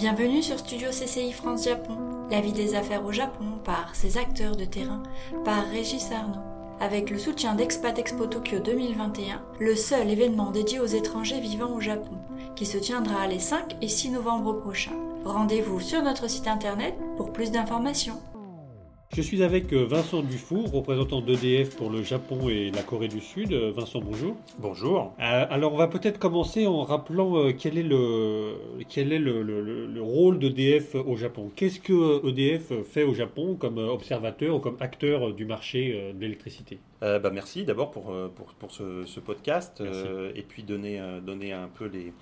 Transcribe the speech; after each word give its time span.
Bienvenue 0.00 0.44
sur 0.44 0.60
Studio 0.60 0.90
CCI 0.90 1.32
France 1.32 1.64
Japon, 1.64 1.98
la 2.30 2.40
vie 2.40 2.52
des 2.52 2.76
affaires 2.76 3.04
au 3.04 3.10
Japon 3.10 3.58
par 3.64 3.96
ses 3.96 4.16
acteurs 4.16 4.54
de 4.54 4.64
terrain, 4.64 5.02
par 5.44 5.66
Régis 5.66 6.12
Arnaud. 6.12 6.38
Avec 6.78 7.10
le 7.10 7.18
soutien 7.18 7.56
d'Expat 7.56 7.98
Expo 7.98 8.26
Tokyo 8.26 8.60
2021, 8.60 9.42
le 9.58 9.74
seul 9.74 10.08
événement 10.08 10.52
dédié 10.52 10.78
aux 10.78 10.86
étrangers 10.86 11.40
vivant 11.40 11.74
au 11.74 11.80
Japon, 11.80 12.16
qui 12.54 12.64
se 12.64 12.78
tiendra 12.78 13.26
les 13.26 13.40
5 13.40 13.74
et 13.82 13.88
6 13.88 14.10
novembre 14.10 14.52
prochains. 14.52 14.94
Rendez-vous 15.24 15.80
sur 15.80 16.00
notre 16.00 16.30
site 16.30 16.46
internet 16.46 16.94
pour 17.16 17.32
plus 17.32 17.50
d'informations. 17.50 18.20
Je 19.18 19.22
suis 19.24 19.42
avec 19.42 19.72
euh, 19.72 19.84
Vincent 19.84 20.22
Dufour, 20.22 20.70
représentant 20.70 21.20
d'EDF 21.20 21.74
pour 21.74 21.90
le 21.90 22.04
Japon 22.04 22.48
et 22.48 22.70
la 22.70 22.84
Corée 22.84 23.08
du 23.08 23.20
Sud. 23.20 23.52
Euh, 23.52 23.72
Vincent, 23.74 24.00
bonjour. 24.00 24.36
Bonjour. 24.60 25.12
Euh, 25.18 25.44
alors, 25.50 25.74
on 25.74 25.76
va 25.76 25.88
peut-être 25.88 26.20
commencer 26.20 26.68
en 26.68 26.84
rappelant 26.84 27.50
quel 27.50 27.78
est 27.78 27.82
le, 27.82 28.54
quel 28.88 29.12
est 29.12 29.18
le, 29.18 29.42
le 29.42 30.02
rôle 30.02 30.38
d'EDF 30.38 30.94
au 30.94 31.16
Japon. 31.16 31.50
Qu'est-ce 31.56 31.80
que 31.80 32.24
EDF 32.28 32.84
fait 32.84 33.02
au 33.02 33.12
Japon 33.12 33.56
comme 33.56 33.78
observateur 33.78 34.54
ou 34.54 34.60
comme 34.60 34.76
acteur 34.78 35.34
du 35.34 35.46
marché 35.46 36.12
de 36.14 36.20
l'électricité? 36.20 36.78
Bah, 37.00 37.18
Merci 37.32 37.64
d'abord 37.64 37.90
pour, 37.90 38.14
pour, 38.36 38.54
pour 38.54 38.70
ce, 38.70 39.04
ce, 39.04 39.18
podcast 39.18 39.82
et 40.36 40.42
puis 40.42 40.62
donner, 40.62 41.02
donner 41.26 41.52
un 41.52 41.68
peu 41.68 41.86
les 41.86 42.12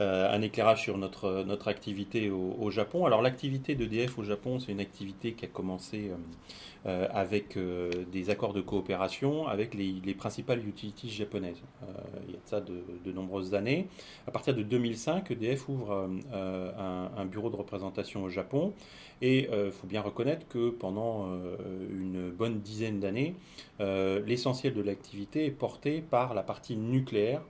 un 0.00 0.42
éclairage 0.42 0.82
sur 0.82 0.98
notre, 0.98 1.68
activité 1.68 2.30
au, 2.30 2.70
Japon. 2.70 3.06
Alors 3.06 3.22
l'activité 3.22 3.74
d'EDF 3.74 4.18
au 4.18 4.24
Japon, 4.24 4.58
c'est 4.58 4.72
une 4.72 4.80
activité 4.80 5.32
qui 5.32 5.44
a 5.44 5.48
commencé 5.48 6.10
euh, 6.86 6.90
euh, 6.90 7.06
avec 7.12 7.58
des 8.10 8.30
accords 8.30 8.52
de 8.52 8.60
coopération 8.60 9.46
avec 9.46 9.74
les, 9.74 10.14
principales 10.14 10.66
utilities 10.66 11.10
japonaises. 11.10 11.62
il 12.26 12.34
y 12.34 12.36
a 12.36 12.38
de 12.38 12.46
ça 12.46 12.60
de, 12.60 13.12
nombreuses 13.12 13.54
années. 13.54 13.88
À 14.26 14.30
partir 14.30 14.54
de 14.54 14.62
2005, 14.62 15.30
EDF 15.30 15.68
ouvre 15.68 16.08
un, 16.32 17.24
bureau 17.26 17.50
de 17.50 17.56
représentation 17.56 18.24
au 18.24 18.28
Japon 18.28 18.72
et 19.22 19.48
il 19.52 19.70
faut 19.70 19.86
bien 19.86 20.00
reconnaître 20.00 20.46
que 20.48 20.70
pendant 20.70 21.28
une 21.90 22.30
bonne 22.30 22.60
dizaine 22.60 22.98
d'années, 23.00 23.34
l'essentiel 23.78 24.74
de 24.74 24.82
l'activité 24.82 25.46
est 25.46 25.50
porté 25.50 26.00
par 26.00 26.34
la 26.34 26.42
partie 26.42 26.76
nucléaire 26.76 27.42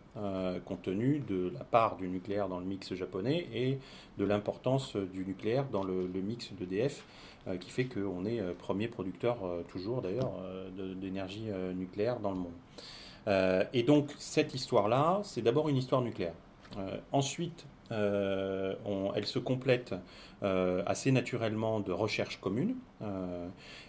compte 0.64 0.82
tenu 0.82 1.20
de 1.20 1.52
la 1.54 1.64
part 1.64 1.96
du 1.96 2.08
nucléaire 2.08 2.48
dans 2.48 2.58
le 2.58 2.66
mix 2.66 2.94
japonais 2.94 3.46
et 3.54 3.78
de 4.18 4.24
l'importance 4.24 4.96
du 4.96 5.24
nucléaire 5.24 5.66
dans 5.70 5.84
le, 5.84 6.08
mix 6.20 6.52
d'EDF, 6.52 7.02
euh, 7.02 7.29
qui 7.58 7.70
fait 7.70 7.84
qu'on 7.84 8.24
est 8.24 8.40
euh, 8.40 8.52
premier 8.56 8.88
producteur, 8.88 9.38
euh, 9.44 9.62
toujours 9.68 10.02
d'ailleurs, 10.02 10.32
d'énergie 10.76 11.48
nucléaire 11.74 12.20
dans 12.20 12.32
le 12.32 12.36
monde. 12.36 13.68
et 13.72 13.82
donc 13.82 14.10
cette 14.18 14.54
histoire-là, 14.54 15.20
c'est 15.24 15.42
d'abord 15.42 15.68
une 15.68 15.76
histoire 15.76 16.02
nucléaire. 16.02 16.34
ensuite, 17.12 17.66
elle 17.90 19.26
se 19.26 19.38
complète 19.38 19.94
assez 20.42 21.12
naturellement 21.12 21.80
de 21.80 21.92
recherches 21.92 22.40
communes 22.40 22.76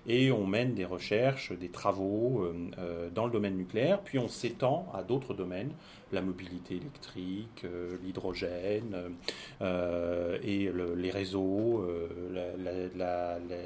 et 0.08 0.32
on 0.32 0.46
mène 0.46 0.74
des 0.74 0.86
recherches, 0.86 1.52
des 1.54 1.70
travaux 1.70 2.46
dans 3.14 3.26
le 3.26 3.32
domaine 3.32 3.56
nucléaire, 3.56 4.02
puis 4.02 4.20
on 4.20 4.28
s'étend 4.28 4.88
à 4.94 5.04
d'autres 5.04 5.34
domaines 5.34 5.72
la 6.12 6.22
mobilité 6.22 6.76
électrique, 6.76 7.64
euh, 7.66 7.98
l'hydrogène 8.04 8.96
euh, 9.62 10.38
et 10.44 10.72
les 10.96 11.12
réseaux, 11.12 11.86
euh, 11.88 12.08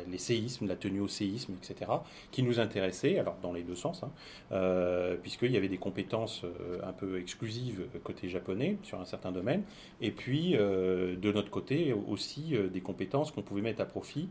les 0.08 0.17
séismes, 0.17 0.67
la 0.67 0.75
tenue 0.75 1.02
au 1.02 1.08
séisme, 1.08 1.53
etc., 1.53 1.92
qui 2.31 2.44
nous 2.44 2.59
intéressaient, 2.59 3.20
alors 3.20 3.38
dans 3.42 3.53
les 3.53 3.64
deux 3.64 3.75
sens, 3.75 4.03
hein, 4.03 5.17
puisqu'il 5.22 5.52
y 5.52 5.58
avait 5.58 5.67
des 5.67 5.77
compétences 5.77 6.45
un 6.83 6.94
peu 6.94 7.20
exclusives 7.20 7.86
côté 8.03 8.30
japonais 8.30 8.77
sur 8.83 8.99
un 8.99 9.05
certain 9.05 9.31
domaine, 9.31 9.64
et 10.02 10.11
puis 10.11 10.53
de 10.53 11.31
notre 11.31 11.49
côté 11.49 11.94
aussi 12.08 12.55
des 12.75 12.81
compétences 12.81 13.31
qu'on 13.31 13.41
pouvait 13.41 13.61
mettre 13.61 13.81
à 13.81 13.86
profit 13.86 14.30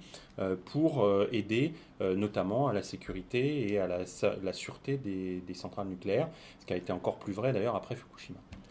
pour 0.67 1.09
aider 1.33 1.73
notamment 2.01 2.69
à 2.69 2.73
la 2.73 2.83
sécurité 2.83 3.73
et 3.73 3.79
à 3.79 3.87
la, 3.89 4.53
sûreté 4.53 4.97
des, 4.97 5.55
centrales 5.55 5.89
nucléaires, 5.89 6.29
ce 6.61 6.67
qui 6.67 6.73
a 6.73 6.77
été 6.77 6.93
encore 6.93 7.17
plus 7.17 7.33
vrai 7.33 7.53
d'ailleurs 7.53 7.75
après 7.75 7.97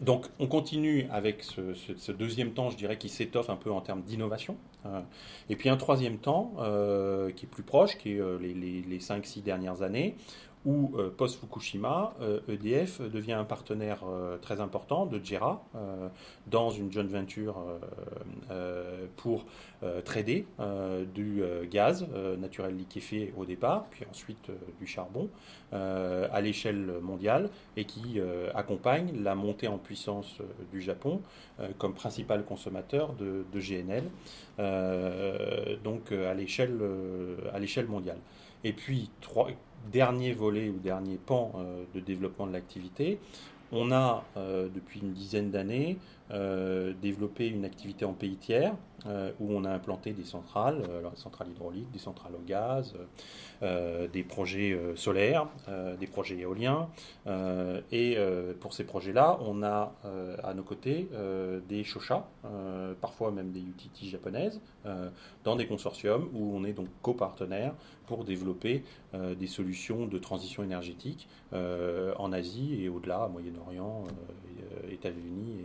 donc 0.00 0.26
on 0.38 0.46
continue 0.46 1.06
avec 1.10 1.42
ce, 1.42 2.12
deuxième 2.12 2.52
temps, 2.52 2.70
je 2.70 2.76
dirais, 2.76 2.98
qui 2.98 3.08
s'étoffe 3.08 3.48
un 3.48 3.56
peu 3.56 3.70
en 3.70 3.80
termes 3.80 4.02
d'innovation. 4.02 4.56
Euh, 4.86 5.00
et 5.48 5.56
puis 5.56 5.68
un 5.68 5.76
troisième 5.76 6.18
temps 6.18 6.52
euh, 6.58 7.30
qui 7.30 7.46
est 7.46 7.48
plus 7.48 7.62
proche, 7.62 7.96
qui 7.96 8.12
est 8.12 8.20
euh, 8.20 8.38
les, 8.38 8.52
les 8.54 8.98
5-6 8.98 9.42
dernières 9.42 9.82
années, 9.82 10.16
où 10.64 10.92
euh, 10.96 11.10
post-Fukushima, 11.10 12.14
EDF 12.48 13.00
euh, 13.00 13.06
e 13.06 13.08
devient 13.10 13.34
un 13.34 13.44
partenaire 13.44 14.02
euh, 14.06 14.38
très 14.38 14.60
important 14.60 15.06
de 15.06 15.22
JERA 15.22 15.62
dans 16.46 16.70
une 16.70 16.90
joint 16.90 17.04
venture 17.04 17.56
pour 19.16 19.44
trader 20.04 20.46
du 21.14 21.42
gaz 21.70 22.06
naturel 22.38 22.76
liquéfié 22.76 23.32
au 23.36 23.44
départ, 23.44 23.86
puis 23.90 24.04
ensuite 24.10 24.50
du 24.78 24.86
charbon 24.86 25.28
à 25.72 26.40
l'échelle 26.40 26.92
mondiale 27.02 27.50
et 27.76 27.84
qui 27.84 28.20
accompagne 28.54 29.22
la 29.22 29.34
montée 29.34 29.68
en 29.68 29.78
puissance 29.78 30.38
du 30.72 30.80
Japon 30.80 31.20
comme 31.78 31.94
principal 31.94 32.44
consommateur 32.44 33.12
de, 33.14 33.44
de 33.52 33.60
GNL, 33.60 34.04
donc 35.82 36.12
à 36.12 36.34
l'échelle 36.34 37.86
mondiale. 37.88 38.18
Et 38.64 38.72
puis, 38.72 39.10
trois, 39.20 39.48
dernier 39.92 40.32
volet 40.32 40.68
ou 40.68 40.78
dernier 40.78 41.16
pan 41.16 41.52
euh, 41.56 41.84
de 41.94 42.00
développement 42.00 42.46
de 42.46 42.52
l'activité, 42.52 43.18
on 43.72 43.90
a, 43.92 44.24
euh, 44.36 44.68
depuis 44.72 45.00
une 45.00 45.12
dizaine 45.12 45.50
d'années, 45.50 45.98
euh, 46.30 46.92
développé 47.02 47.48
une 47.48 47.64
activité 47.64 48.04
en 48.04 48.12
pays 48.12 48.36
tiers 48.36 48.74
où 49.06 49.52
on 49.52 49.64
a 49.64 49.70
implanté 49.70 50.12
des 50.12 50.24
centrales, 50.24 50.82
des 50.82 51.20
centrales 51.20 51.48
hydrauliques, 51.48 51.90
des 51.90 51.98
centrales 51.98 52.34
au 52.34 52.42
gaz, 52.46 52.94
des 53.60 54.22
projets 54.22 54.78
solaires, 54.96 55.46
des 55.98 56.06
projets 56.06 56.38
éoliens. 56.38 56.88
et 57.92 58.16
pour 58.60 58.72
ces 58.72 58.84
projets-là, 58.84 59.38
on 59.42 59.62
a 59.62 59.92
à 60.42 60.54
nos 60.54 60.62
côtés 60.62 61.08
des 61.68 61.84
shoshas, 61.84 62.24
parfois 63.00 63.30
même 63.30 63.50
des 63.50 63.60
utilities 63.60 64.08
japonaises, 64.08 64.60
dans 65.44 65.56
des 65.56 65.66
consortiums 65.66 66.28
où 66.34 66.56
on 66.56 66.64
est 66.64 66.72
donc 66.72 66.88
copartenaire 67.02 67.74
pour 68.06 68.24
développer 68.24 68.84
des 69.12 69.46
solutions 69.46 70.06
de 70.06 70.18
transition 70.18 70.62
énergétique 70.62 71.28
en 71.52 72.32
Asie 72.32 72.82
et 72.82 72.88
au-delà, 72.88 73.28
Moyen-Orient, 73.28 74.04
États-Unis 74.90 75.56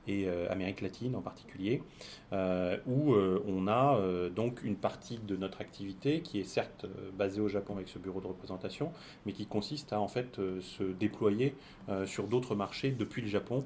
Amérique 0.49 0.81
latine 0.81 1.15
en 1.15 1.21
particulier, 1.21 1.83
où 2.31 3.15
on 3.47 3.67
a 3.67 3.99
donc 4.35 4.63
une 4.63 4.75
partie 4.75 5.19
de 5.19 5.35
notre 5.35 5.61
activité 5.61 6.21
qui 6.21 6.39
est 6.39 6.43
certes 6.43 6.85
basée 7.17 7.41
au 7.41 7.47
Japon 7.47 7.75
avec 7.75 7.87
ce 7.87 7.99
bureau 7.99 8.19
de 8.19 8.27
représentation, 8.27 8.91
mais 9.25 9.33
qui 9.33 9.45
consiste 9.45 9.93
à 9.93 9.99
en 9.99 10.07
fait 10.07 10.39
se 10.61 10.83
déployer 10.83 11.55
sur 12.05 12.27
d'autres 12.27 12.55
marchés 12.55 12.91
depuis 12.91 13.21
le 13.21 13.27
Japon 13.27 13.63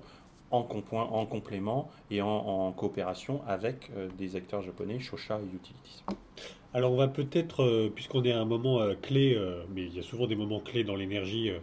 en, 0.51 0.67
en 0.91 1.25
complément 1.25 1.89
et 2.11 2.21
en, 2.21 2.71
coopération 2.73 3.41
avec 3.47 3.91
des 4.17 4.35
acteurs 4.35 4.61
japonais, 4.61 4.99
Shosha 4.99 5.39
et 5.39 5.55
Utilities. 5.55 6.03
Alors 6.73 6.91
on 6.91 6.97
va 6.97 7.07
peut-être, 7.07 7.89
puisqu'on 7.95 8.23
est 8.25 8.33
à 8.33 8.41
un 8.41 8.45
moment 8.45 8.81
clé, 9.01 9.39
mais 9.73 9.83
il 9.83 9.95
y 9.95 9.99
a 9.99 10.03
souvent 10.03 10.27
des 10.27 10.35
moments 10.35 10.59
clés 10.59 10.83
dans 10.83 10.97
l'énergie 10.97 11.49
euh, 11.49 11.59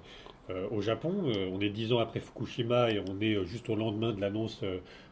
au 0.70 0.80
Japon. 0.80 1.12
Euh, 1.26 1.48
on 1.52 1.60
est 1.60 1.68
dix 1.68 1.92
ans 1.92 1.98
après 1.98 2.20
Fukushima 2.20 2.90
et 2.90 3.00
on 3.08 3.20
est 3.20 3.34
euh, 3.34 3.44
juste 3.44 3.68
au 3.68 3.76
lendemain 3.76 4.12
de 4.12 4.20
l'annonce 4.20 4.62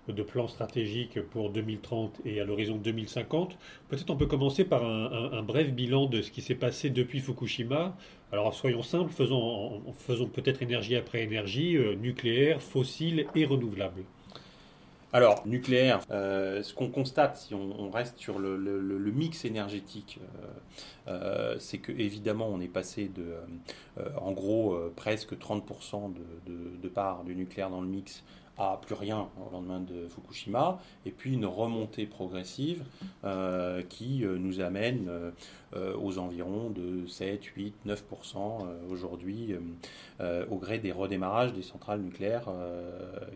de 0.08 0.22
plans 0.22 0.48
stratégiques 0.48 1.20
pour 1.20 1.50
2030 1.50 2.20
et 2.24 2.40
à 2.40 2.44
l'horizon 2.44 2.76
2050. 2.76 3.56
Peut-être 3.88 4.10
on 4.10 4.16
peut 4.16 4.26
commencer 4.26 4.64
par 4.64 4.84
un, 4.84 5.42
bref 5.42 5.70
bilan 5.72 6.06
de 6.06 6.20
ce 6.20 6.30
qui 6.32 6.42
s'est 6.42 6.56
passé 6.56 6.90
depuis 6.90 7.20
Fukushima. 7.20 7.96
Alors 8.32 8.54
soyons 8.54 8.82
simples, 8.82 9.12
faisons, 9.12 9.82
faisons 9.98 10.26
peut-être 10.26 10.62
énergie 10.62 10.96
après 10.96 11.22
énergie, 11.22 11.78
nucléaire, 12.00 12.60
fossile 12.60 13.26
et 13.36 13.44
renouvelable. 13.44 14.02
Alors, 15.12 15.44
nucléaire, 15.44 16.00
euh, 16.12 16.62
ce 16.62 16.72
qu'on 16.72 16.88
constate, 16.88 17.36
si 17.36 17.54
on, 17.54 17.90
reste 17.90 18.16
sur 18.18 18.38
le, 18.38 18.56
mix 19.12 19.44
énergétique, 19.44 20.20
euh, 20.22 20.46
euh, 21.08 21.56
c'est 21.58 21.78
que 21.78 21.90
évidemment, 21.90 22.48
on 22.48 22.60
est 22.60 22.68
passé 22.68 23.08
de, 23.08 23.34
en 24.16 24.30
gros, 24.30 24.78
presque 24.94 25.34
30% 25.34 26.12
de, 26.46 26.78
de, 26.80 26.88
part 26.88 27.24
du 27.24 27.34
nucléaire 27.34 27.70
dans 27.70 27.80
le 27.80 27.88
mix 27.88 28.22
plus 28.82 28.94
rien 28.94 29.28
au 29.46 29.50
lendemain 29.52 29.80
de 29.80 30.06
Fukushima, 30.08 30.78
et 31.06 31.10
puis 31.10 31.34
une 31.34 31.46
remontée 31.46 32.06
progressive 32.06 32.84
euh, 33.24 33.82
qui 33.82 34.24
euh, 34.24 34.36
nous 34.38 34.60
amène 34.60 35.08
euh, 35.74 35.96
aux 35.96 36.18
environs 36.18 36.70
de 36.70 37.06
7, 37.06 37.42
8, 37.42 37.74
9% 37.86 38.66
aujourd'hui 38.90 39.54
au 40.50 40.56
gré 40.56 40.78
des 40.78 40.92
redémarrages 40.92 41.52
des 41.52 41.62
centrales 41.62 42.00
nucléaires 42.00 42.48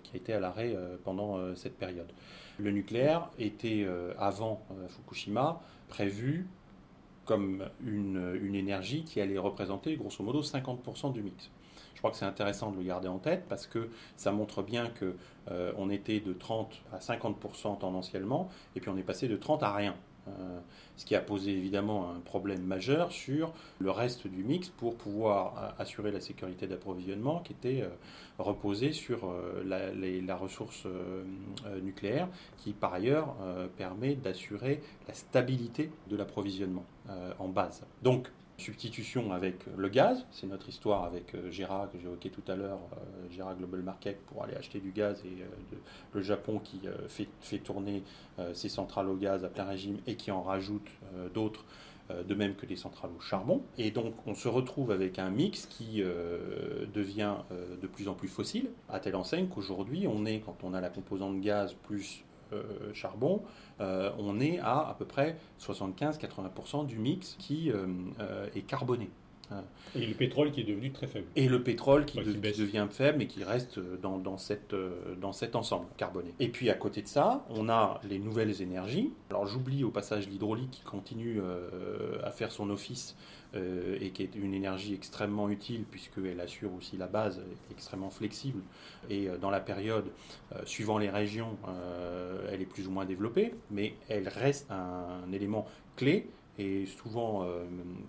qui 0.02 0.12
a 0.14 0.16
été 0.16 0.32
à 0.32 0.40
l'arrêt 0.40 0.76
pendant 1.04 1.54
cette 1.54 1.78
période. 1.78 2.10
Le 2.58 2.70
nucléaire 2.70 3.30
était 3.38 3.86
avant 4.18 4.60
Fukushima 4.88 5.60
prévu 5.88 6.46
comme 7.24 7.64
une, 7.86 8.38
une, 8.42 8.54
énergie 8.54 9.04
qui 9.04 9.20
allait 9.20 9.38
représenter 9.38 9.96
grosso 9.96 10.22
modo 10.22 10.42
50% 10.42 11.12
du 11.12 11.22
mix. 11.22 11.50
Je 11.94 11.98
crois 11.98 12.10
que 12.10 12.16
c'est 12.16 12.24
intéressant 12.24 12.70
de 12.70 12.76
le 12.76 12.82
garder 12.82 13.08
en 13.08 13.18
tête 13.18 13.44
parce 13.48 13.66
que 13.66 13.88
ça 14.16 14.32
montre 14.32 14.62
bien 14.62 14.88
que 14.88 15.16
on 15.76 15.90
était 15.90 16.20
de 16.20 16.32
30 16.32 16.82
à 16.92 16.98
50% 16.98 17.78
tendanciellement 17.78 18.48
et 18.74 18.80
puis 18.80 18.90
on 18.90 18.96
est 18.96 19.02
passé 19.02 19.28
de 19.28 19.36
30 19.36 19.62
à 19.62 19.72
rien. 19.72 19.94
Euh, 20.28 20.58
ce 20.96 21.04
qui 21.04 21.14
a 21.16 21.20
posé 21.20 21.50
évidemment 21.50 22.10
un 22.10 22.20
problème 22.20 22.62
majeur 22.62 23.12
sur 23.12 23.52
le 23.78 23.90
reste 23.90 24.26
du 24.26 24.42
mix 24.44 24.68
pour 24.68 24.96
pouvoir 24.96 25.74
assurer 25.78 26.12
la 26.12 26.20
sécurité 26.20 26.66
d'approvisionnement 26.66 27.40
qui 27.40 27.52
était 27.52 27.82
euh, 27.82 27.88
reposée 28.38 28.92
sur 28.92 29.28
euh, 29.28 29.62
la, 29.64 30.36
ressource 30.36 30.86
nucléaire 31.82 32.28
qui 32.58 32.72
par 32.72 32.92
ailleurs 32.92 33.36
permet 33.76 34.14
d'assurer 34.14 34.82
la 35.06 35.14
stabilité 35.14 35.90
de 36.08 36.16
l'approvisionnement 36.16 36.84
en 37.38 37.48
base. 37.48 37.84
Donc 38.02 38.28
substitution 38.56 39.32
avec 39.32 39.66
le 39.76 39.88
gaz. 39.88 40.24
C'est 40.30 40.46
notre 40.46 40.68
histoire 40.68 41.04
avec 41.04 41.34
euh, 41.34 41.50
Gera 41.50 41.88
que 41.92 41.98
j'évoquais 41.98 42.30
tout 42.30 42.42
à 42.48 42.54
l'heure, 42.54 42.78
euh, 42.92 43.30
Gera 43.30 43.54
Global 43.54 43.82
Market 43.82 44.20
pour 44.26 44.44
aller 44.44 44.54
acheter 44.54 44.80
du 44.80 44.92
gaz 44.92 45.20
et 45.24 45.42
euh, 45.42 45.76
le 46.12 46.22
Japon 46.22 46.60
qui 46.62 46.82
fait, 47.08 47.58
tourner 47.58 48.02
ses 48.52 48.68
centrales 48.68 49.08
au 49.08 49.16
gaz 49.16 49.44
à 49.44 49.48
plein 49.48 49.64
régime 49.64 49.98
et 50.06 50.16
qui 50.16 50.30
en 50.30 50.42
rajoute 50.42 50.88
d'autres. 51.32 51.64
De 52.28 52.34
même 52.34 52.54
que 52.54 52.66
des 52.66 52.76
centrales 52.76 53.12
au 53.16 53.20
charbon. 53.20 53.62
Et 53.78 53.90
donc 53.90 54.12
on 54.26 54.34
se 54.34 54.46
retrouve 54.46 54.90
avec 54.90 55.18
un 55.18 55.30
mix 55.30 55.64
qui 55.64 56.02
devient 56.02 57.36
de 57.80 57.86
plus 57.86 58.08
en 58.08 58.14
plus 58.14 58.28
fossile, 58.28 58.68
à 58.90 59.00
telle 59.00 59.16
enseigne 59.16 59.48
qu'aujourd'hui 59.48 60.06
on 60.06 60.26
est, 60.26 60.40
quand 60.40 60.58
on 60.64 60.74
a 60.74 60.82
la 60.82 60.90
composante 60.90 61.40
gaz 61.40 61.74
plus 61.84 62.22
charbon, 62.92 63.42
euh, 63.80 64.10
on 64.18 64.40
est 64.40 64.58
à 64.58 64.88
à 64.88 64.94
peu 64.94 65.04
près 65.04 65.36
75-80% 65.60 66.86
du 66.86 66.98
mix 66.98 67.36
qui 67.38 67.70
euh, 67.70 67.86
euh, 68.20 68.48
est 68.54 68.62
carboné. 68.62 69.10
Et 69.94 70.06
le 70.06 70.14
pétrole 70.14 70.50
qui 70.50 70.60
est 70.60 70.64
devenu 70.64 70.90
très 70.90 71.06
faible. 71.06 71.26
Et 71.36 71.48
le 71.48 71.62
pétrole 71.62 72.04
qui, 72.04 72.18
devient 72.20 72.86
faible 72.90 73.18
mais 73.18 73.26
qui 73.26 73.44
reste 73.44 73.78
dans, 74.00 74.38
cette, 74.38 74.74
dans 75.20 75.32
cet 75.32 75.56
ensemble 75.56 75.86
carboné. 75.96 76.34
Et 76.40 76.48
puis 76.48 76.70
à 76.70 76.74
côté 76.74 77.02
de 77.02 77.08
ça, 77.08 77.44
on 77.50 77.68
a 77.68 78.00
les 78.08 78.18
nouvelles 78.18 78.62
énergies. 78.62 79.12
Alors 79.30 79.46
j'oublie 79.46 79.84
au 79.84 79.90
passage 79.90 80.28
l'hydraulique 80.28 80.70
qui 80.70 80.82
continue 80.82 81.40
à 82.22 82.30
faire 82.30 82.50
son 82.50 82.70
office 82.70 83.16
euh, 83.56 83.96
et 84.00 84.10
qui 84.10 84.22
est 84.24 84.34
une 84.34 84.52
énergie 84.52 84.94
extrêmement 84.94 85.48
utile 85.48 85.84
puisqu'elle 85.88 86.40
assure 86.40 86.74
aussi 86.74 86.96
la 86.96 87.06
base, 87.06 87.38
est 87.38 87.72
extrêmement 87.72 88.10
flexible 88.10 88.60
et 89.10 89.28
euh, 89.28 89.36
dans 89.38 89.50
la 89.50 89.60
période, 89.60 90.06
euh, 90.52 90.58
suivant 90.64 90.98
les 90.98 91.08
régions, 91.08 91.56
elle 92.50 92.60
est 92.60 92.66
plus 92.66 92.88
ou 92.88 92.90
moins 92.90 93.04
développée, 93.04 93.54
mais 93.70 93.94
elle 94.08 94.28
reste 94.28 94.70
un 94.70 95.30
élément 95.32 95.66
clé 95.96 96.28
et 96.58 96.86
souvent 96.86 97.46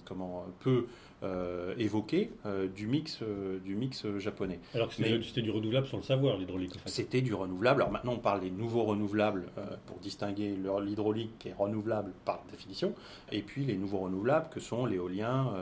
comment 0.06 0.46
peu 0.60 0.86
euh, 1.26 1.74
évoqué 1.78 2.30
euh, 2.46 2.68
du 2.68 2.86
mix, 2.88 3.20
euh, 3.24 3.60
du 3.60 3.76
mix 3.76 4.06
japonais. 4.20 4.60
Alors 4.76 4.90
que 4.90 4.96
c'était 4.96 5.42
du 5.42 5.50
renouvelable 5.50 5.88
sans 5.88 5.98
le 5.98 6.04
savoir, 6.04 6.38
l'hydraulique. 6.38 6.74
C'était 6.86 7.22
du 7.22 7.34
renouvelable. 7.34 7.82
Alors 7.82 7.92
maintenant, 7.92 8.14
on 8.14 8.20
parle 8.20 8.42
des 8.42 8.52
nouveaux 8.52 8.84
renouvelables 8.84 9.48
pour 9.88 9.98
distinguer 9.98 10.56
l'hydraulique 10.84 11.32
qui 11.40 11.50
est 11.50 11.54
renouvelable 11.54 12.12
par 12.26 12.44
définition, 12.52 12.94
et 13.32 13.42
puis 13.42 13.66
les 13.66 13.76
nouveaux 13.76 14.00
renouvelables 14.00 14.50
que 14.50 14.60
sont 14.60 14.86
l'éolien 14.86 15.54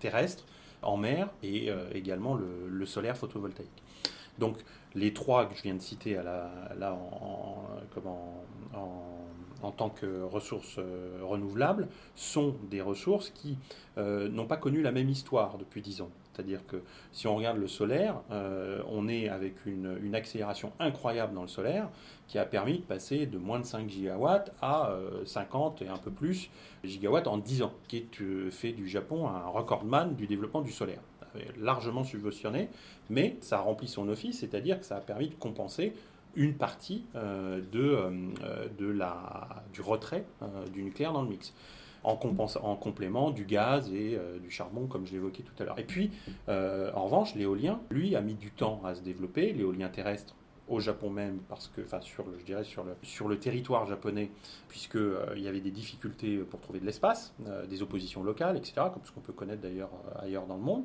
terrestre 0.00 0.44
en 0.82 0.96
mer 0.96 1.28
et 1.42 1.70
également 1.94 2.34
le, 2.34 2.86
solaire 2.86 3.16
photovoltaïque. 3.16 3.82
Donc 4.38 4.58
les 4.94 5.12
trois 5.12 5.46
que 5.46 5.54
je 5.54 5.62
viens 5.62 5.74
de 5.74 5.80
citer 5.80 6.16
à 6.16 6.22
la, 6.22 6.50
là 6.78 6.92
en, 6.94 7.68
en 8.74 9.24
en 9.64 9.72
tant 9.72 9.88
que 9.88 10.22
ressources 10.22 10.76
euh, 10.78 11.18
renouvelables 11.22 11.88
sont 12.14 12.54
des 12.70 12.80
ressources 12.80 13.30
qui 13.30 13.56
euh, 13.98 14.28
n'ont 14.28 14.46
pas 14.46 14.56
connu 14.56 14.82
la 14.82 14.92
même 14.92 15.08
histoire 15.08 15.58
depuis 15.58 15.80
10 15.80 16.02
ans. 16.02 16.10
C'est-à-dire 16.32 16.66
que 16.66 16.82
si 17.12 17.26
on 17.28 17.36
regarde 17.36 17.58
le 17.58 17.68
solaire, 17.68 18.20
euh, 18.30 18.82
on 18.88 19.08
est 19.08 19.28
avec 19.28 19.66
une, 19.66 20.14
accélération 20.14 20.72
incroyable 20.80 21.32
dans 21.32 21.42
le 21.42 21.48
solaire 21.48 21.88
qui 22.26 22.38
a 22.38 22.44
permis 22.44 22.78
de 22.78 22.84
passer 22.84 23.26
de 23.26 23.38
moins 23.38 23.60
de 23.60 23.64
5 23.64 23.88
gigawatts 23.88 24.52
à 24.60 24.90
50 25.24 25.82
et 25.82 25.88
un 25.88 25.96
peu 25.96 26.10
plus 26.10 26.50
gigawatts 26.82 27.26
en 27.26 27.38
10 27.38 27.62
ans, 27.62 27.72
qui 27.88 28.06
fait 28.50 28.72
du 28.72 28.88
Japon 28.88 29.28
un 29.28 29.46
recordman 29.48 30.14
du 30.14 30.26
développement 30.26 30.60
du 30.60 30.72
solaire 30.72 31.00
largement 31.58 32.04
subventionné, 32.04 32.68
mais 33.10 33.36
ça 33.40 33.58
remplit 33.58 33.88
son 33.88 34.08
office, 34.08 34.40
c'est-à-dire 34.40 34.78
que 34.78 34.86
ça 34.86 34.96
a 34.96 35.00
permis 35.00 35.28
de 35.28 35.34
compenser 35.34 35.92
une 36.36 36.54
partie 36.54 37.04
euh, 37.14 37.60
de, 37.72 37.80
euh, 37.82 38.68
de 38.78 38.86
la, 38.86 39.64
du 39.72 39.80
retrait 39.80 40.24
euh, 40.42 40.66
du 40.72 40.82
nucléaire 40.82 41.12
dans 41.12 41.22
le 41.22 41.28
mix. 41.28 41.52
En, 42.02 42.18
en 42.62 42.76
complément 42.76 43.30
du 43.30 43.46
gaz 43.46 43.90
et 43.90 44.18
du 44.42 44.50
charbon, 44.50 44.86
comme 44.86 45.06
je 45.06 45.12
l'évoquais 45.12 45.42
tout 45.42 45.54
à 45.58 45.64
l'heure. 45.64 45.78
Et 45.78 45.84
puis, 45.84 46.10
en 46.48 47.04
revanche, 47.06 47.34
l'éolien, 47.34 47.80
lui, 47.88 48.14
a 48.14 48.20
mis 48.20 48.34
du 48.34 48.50
temps 48.50 48.82
à 48.84 48.94
se 48.94 49.00
développer. 49.00 49.54
L'éolien 49.54 49.88
terrestre, 49.88 50.34
au 50.68 50.80
Japon 50.80 51.08
même, 51.08 51.38
parce 51.48 51.68
que, 51.68 51.80
enfin, 51.80 52.02
sur 52.02 52.26
le, 52.26 52.38
je 52.38 52.44
dirais 52.44 52.64
sur 52.64 52.84
le, 52.84 52.94
sur 53.02 53.26
le 53.26 53.38
territoire 53.38 53.86
japonais, 53.86 54.30
puisqu'il 54.68 55.16
il 55.34 55.42
y 55.42 55.48
avait 55.48 55.62
des 55.62 55.70
difficultés 55.70 56.36
pour 56.40 56.60
trouver 56.60 56.78
de 56.78 56.84
l'espace, 56.84 57.32
des 57.70 57.80
oppositions 57.80 58.22
locales, 58.22 58.58
etc., 58.58 58.82
comme 58.92 59.06
ce 59.06 59.10
qu'on 59.10 59.20
peut 59.20 59.32
connaître 59.32 59.62
d'ailleurs 59.62 59.88
ailleurs 60.20 60.44
dans 60.44 60.56
le 60.56 60.62
monde. 60.62 60.84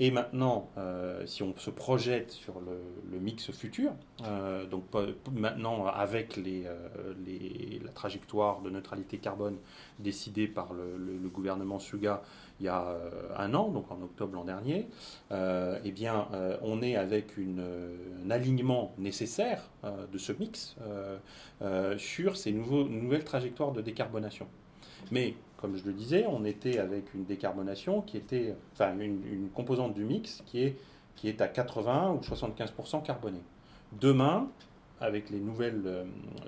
Et 0.00 0.12
maintenant, 0.12 0.70
euh, 0.78 1.26
si 1.26 1.42
on 1.42 1.56
se 1.56 1.70
projette 1.70 2.30
sur 2.30 2.60
le, 2.60 3.18
mix 3.18 3.50
futur, 3.50 3.90
euh, 4.22 4.64
donc 4.64 4.84
maintenant 5.32 5.86
avec 5.86 6.38
euh, 6.38 7.14
la 7.82 7.90
trajectoire 7.90 8.60
de 8.60 8.70
neutralité 8.70 9.18
carbone 9.18 9.56
décidée 9.98 10.46
par 10.46 10.72
le, 10.72 11.28
gouvernement 11.28 11.80
Suga 11.80 12.22
il 12.60 12.66
y 12.66 12.68
a 12.68 12.96
un 13.36 13.54
an, 13.54 13.70
donc 13.70 13.90
en 13.90 14.00
octobre 14.02 14.34
l'an 14.34 14.44
dernier, 14.44 14.88
eh 15.30 15.92
bien, 15.92 16.28
on 16.62 16.82
est 16.82 16.96
avec 16.96 17.34
un 17.38 18.30
alignement 18.30 18.94
nécessaire 18.98 19.62
de 19.84 20.18
ce 20.18 20.32
mix 20.32 20.76
sur 21.98 22.36
ces 22.36 22.52
nouvelles 22.52 23.24
trajectoires 23.24 23.72
de 23.72 23.80
décarbonation. 23.80 24.46
Mais 25.12 25.34
comme 25.58 25.76
je 25.76 25.84
le 25.84 25.92
disais, 25.92 26.24
on 26.28 26.44
était 26.44 26.78
avec 26.78 27.12
une 27.14 27.24
décarbonation 27.24 28.00
qui 28.00 28.16
était, 28.16 28.54
enfin, 28.72 28.96
une, 28.98 29.50
composante 29.54 29.92
du 29.92 30.04
mix 30.04 30.42
qui 30.46 30.62
est, 30.62 30.76
qui 31.16 31.28
est 31.28 31.40
à 31.40 31.48
80 31.48 32.12
ou 32.12 32.20
75% 32.20 33.02
carbonée. 33.02 33.42
Demain, 34.00 34.48
avec 35.00 35.30
les 35.30 35.40
nouvelles 35.40 35.82
euh, 35.84 36.04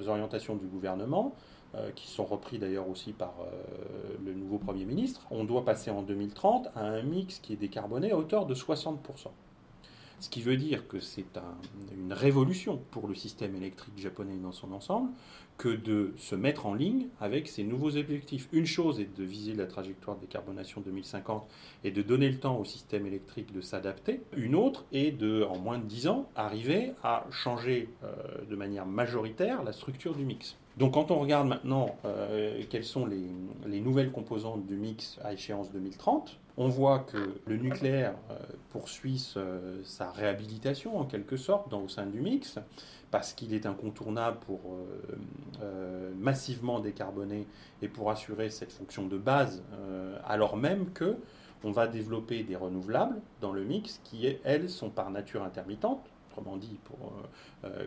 orientations 0.07 0.55
du 0.55 0.67
gouvernement, 0.67 1.35
euh, 1.75 1.91
qui 1.95 2.09
sont 2.09 2.25
repris 2.25 2.59
d'ailleurs 2.59 2.89
aussi 2.89 3.13
par 3.13 3.35
euh, 3.41 4.17
le 4.25 4.33
nouveau 4.33 4.59
Premier 4.59 4.85
ministre, 4.85 5.27
on 5.31 5.45
doit 5.45 5.65
passer 5.65 5.91
en 5.91 6.03
2030 6.03 6.69
à 6.75 6.81
un 6.81 7.03
mix 7.03 7.39
qui 7.39 7.53
est 7.53 7.57
décarboné 7.57 8.13
à 8.13 8.17
hauteur 8.17 8.47
de 8.47 8.55
60%. 8.55 8.97
Ce 10.21 10.29
qui 10.29 10.43
veut 10.43 10.59
dire 10.59 10.87
que 10.87 11.01
c'est 11.01 11.25
une 11.93 12.13
révolution 12.13 12.77
pour 12.91 13.09
le 13.09 13.15
système 13.15 13.57
électrique 13.57 13.99
japonais 13.99 14.37
dans 14.37 14.53
son 14.53 14.73
ensemble 14.73 15.09
que 15.57 15.71
de 15.71 16.13
se 16.19 16.35
mettre 16.35 16.67
en 16.67 16.75
ligne 16.75 17.09
avec 17.21 17.49
ces 17.49 17.65
nouveaux 17.65 17.97
objectifs. 17.97 18.47
Une 18.53 18.67
chose 18.67 19.01
est 19.01 19.17
de 19.17 19.25
viser 19.25 19.55
la 19.55 19.67
trajectoire 19.67 20.17
de 20.17 20.23
décarbonation 20.23 20.83
2050 20.83 21.49
et 21.85 21.91
de 21.91 22.03
donner 22.03 22.29
le 22.29 22.39
temps 22.39 22.59
au 22.59 22.67
système 22.67 23.07
électrique 23.07 23.53
de 23.53 23.63
s'adapter. 23.63 24.21
Une 24.37 24.55
autre 24.55 24.85
est 24.93 25.11
de, 25.11 25.43
en 25.43 25.59
moins 25.59 25.79
de 25.79 25.85
10 25.85 26.09
ans, 26.09 26.29
arriver 26.37 26.93
à 27.03 27.27
changer 27.31 27.89
euh, 28.05 28.45
de 28.49 28.57
manière 28.57 28.85
majoritaire 28.85 29.63
la 29.63 29.73
structure 29.73 30.15
du 30.15 30.27
mix. 30.27 30.57
Donc 30.77 30.95
quand 30.95 31.11
on 31.11 31.19
regarde 31.19 31.49
maintenant 31.49 31.97
euh, 32.05 32.63
quelles 32.71 32.85
sont 32.85 33.07
les, 33.07 33.27
les, 33.67 33.81
nouvelles 33.81 34.13
composantes 34.13 34.67
du 34.67 34.77
mix 34.77 35.19
à 35.23 35.33
échéance 35.33 35.71
2030, 35.73 36.39
on 36.57 36.69
voit 36.69 37.01
que 37.01 37.35
le 37.47 37.57
nucléaire 37.57 38.15
euh, 38.31 38.39
poursuit 38.71 39.19
sa 39.85 40.11
réhabilitation 40.11 40.99
en 40.99 41.05
quelque 41.05 41.37
sorte 41.37 41.71
dans, 41.71 41.83
au 41.83 41.89
sein 41.89 42.07
du 42.07 42.21
mix, 42.21 42.59
parce 43.11 43.33
qu'il 43.33 43.53
est 43.53 43.67
incontournable 43.67 44.39
pour 44.47 44.61
euh, 45.63 46.13
massivement 46.19 46.81
décarboner 46.81 47.47
et 47.83 47.89
pour 47.89 48.11
assurer 48.11 48.51
cette 48.51 48.73
fonction 48.73 49.07
de 49.07 49.19
base, 49.19 49.63
alors 50.25 50.57
même 50.57 50.91
que 50.93 51.17
on 51.65 51.73
va 51.73 51.87
développer 51.87 52.43
des 52.43 52.57
renouvelables 52.57 53.21
dans 53.41 53.53
le 53.53 53.65
mix 53.65 54.01
qui, 54.05 54.27
elles, 54.45 54.71
sont 54.71 54.91
par 54.91 55.11
nature 55.11 55.43
intermittentes. 55.43 56.10
Autrement 56.31 56.57
dit, 56.57 56.79
pour, 56.85 57.13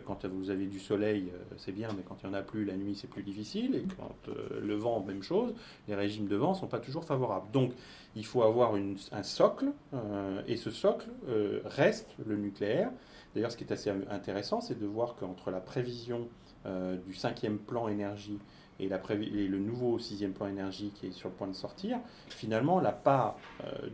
quand 0.04 0.26
vous 0.26 0.50
avez 0.50 0.66
du 0.66 0.78
soleil, 0.78 1.32
c'est 1.56 1.72
bien, 1.72 1.88
mais 1.96 2.02
quand 2.06 2.22
il 2.22 2.28
n'y 2.28 2.34
en 2.34 2.38
a 2.38 2.42
plus, 2.42 2.64
la 2.64 2.76
nuit, 2.76 2.94
c'est 2.94 3.08
plus 3.08 3.22
difficile. 3.22 3.74
Et 3.74 3.84
quand 3.96 4.32
le 4.60 4.74
vent, 4.74 5.02
même 5.02 5.22
chose, 5.22 5.54
les 5.88 5.94
régimes 5.94 6.28
de 6.28 6.36
vent 6.36 6.50
ne 6.50 6.56
sont 6.56 6.66
pas 6.66 6.78
toujours 6.78 7.04
favorables. 7.04 7.50
Donc, 7.52 7.72
il 8.16 8.24
faut 8.24 8.42
avoir 8.42 8.74
un 8.74 9.22
socle, 9.22 9.72
euh, 9.92 10.42
et 10.46 10.56
ce 10.56 10.70
socle 10.70 11.08
euh, 11.28 11.60
reste 11.64 12.14
le 12.24 12.36
nucléaire. 12.36 12.90
D'ailleurs, 13.34 13.50
ce 13.50 13.56
qui 13.56 13.64
est 13.64 13.72
assez 13.72 13.90
intéressant, 14.10 14.60
c'est 14.60 14.78
de 14.78 14.86
voir 14.86 15.16
qu'entre 15.16 15.50
la 15.50 15.60
prévision 15.60 16.28
euh, 16.66 16.96
du 16.96 17.14
cinquième 17.14 17.58
plan 17.58 17.88
énergie 17.88 18.38
et, 18.80 18.88
la 18.88 19.00
et, 19.12 19.48
le 19.48 19.58
nouveau 19.58 19.98
sixième 19.98 20.32
plan 20.32 20.46
énergie 20.46 20.92
qui 20.94 21.06
est 21.06 21.12
sur 21.12 21.28
le 21.28 21.34
point 21.34 21.48
de 21.48 21.54
sortir, 21.54 21.98
finalement, 22.28 22.80
la 22.80 22.92
part 22.92 23.36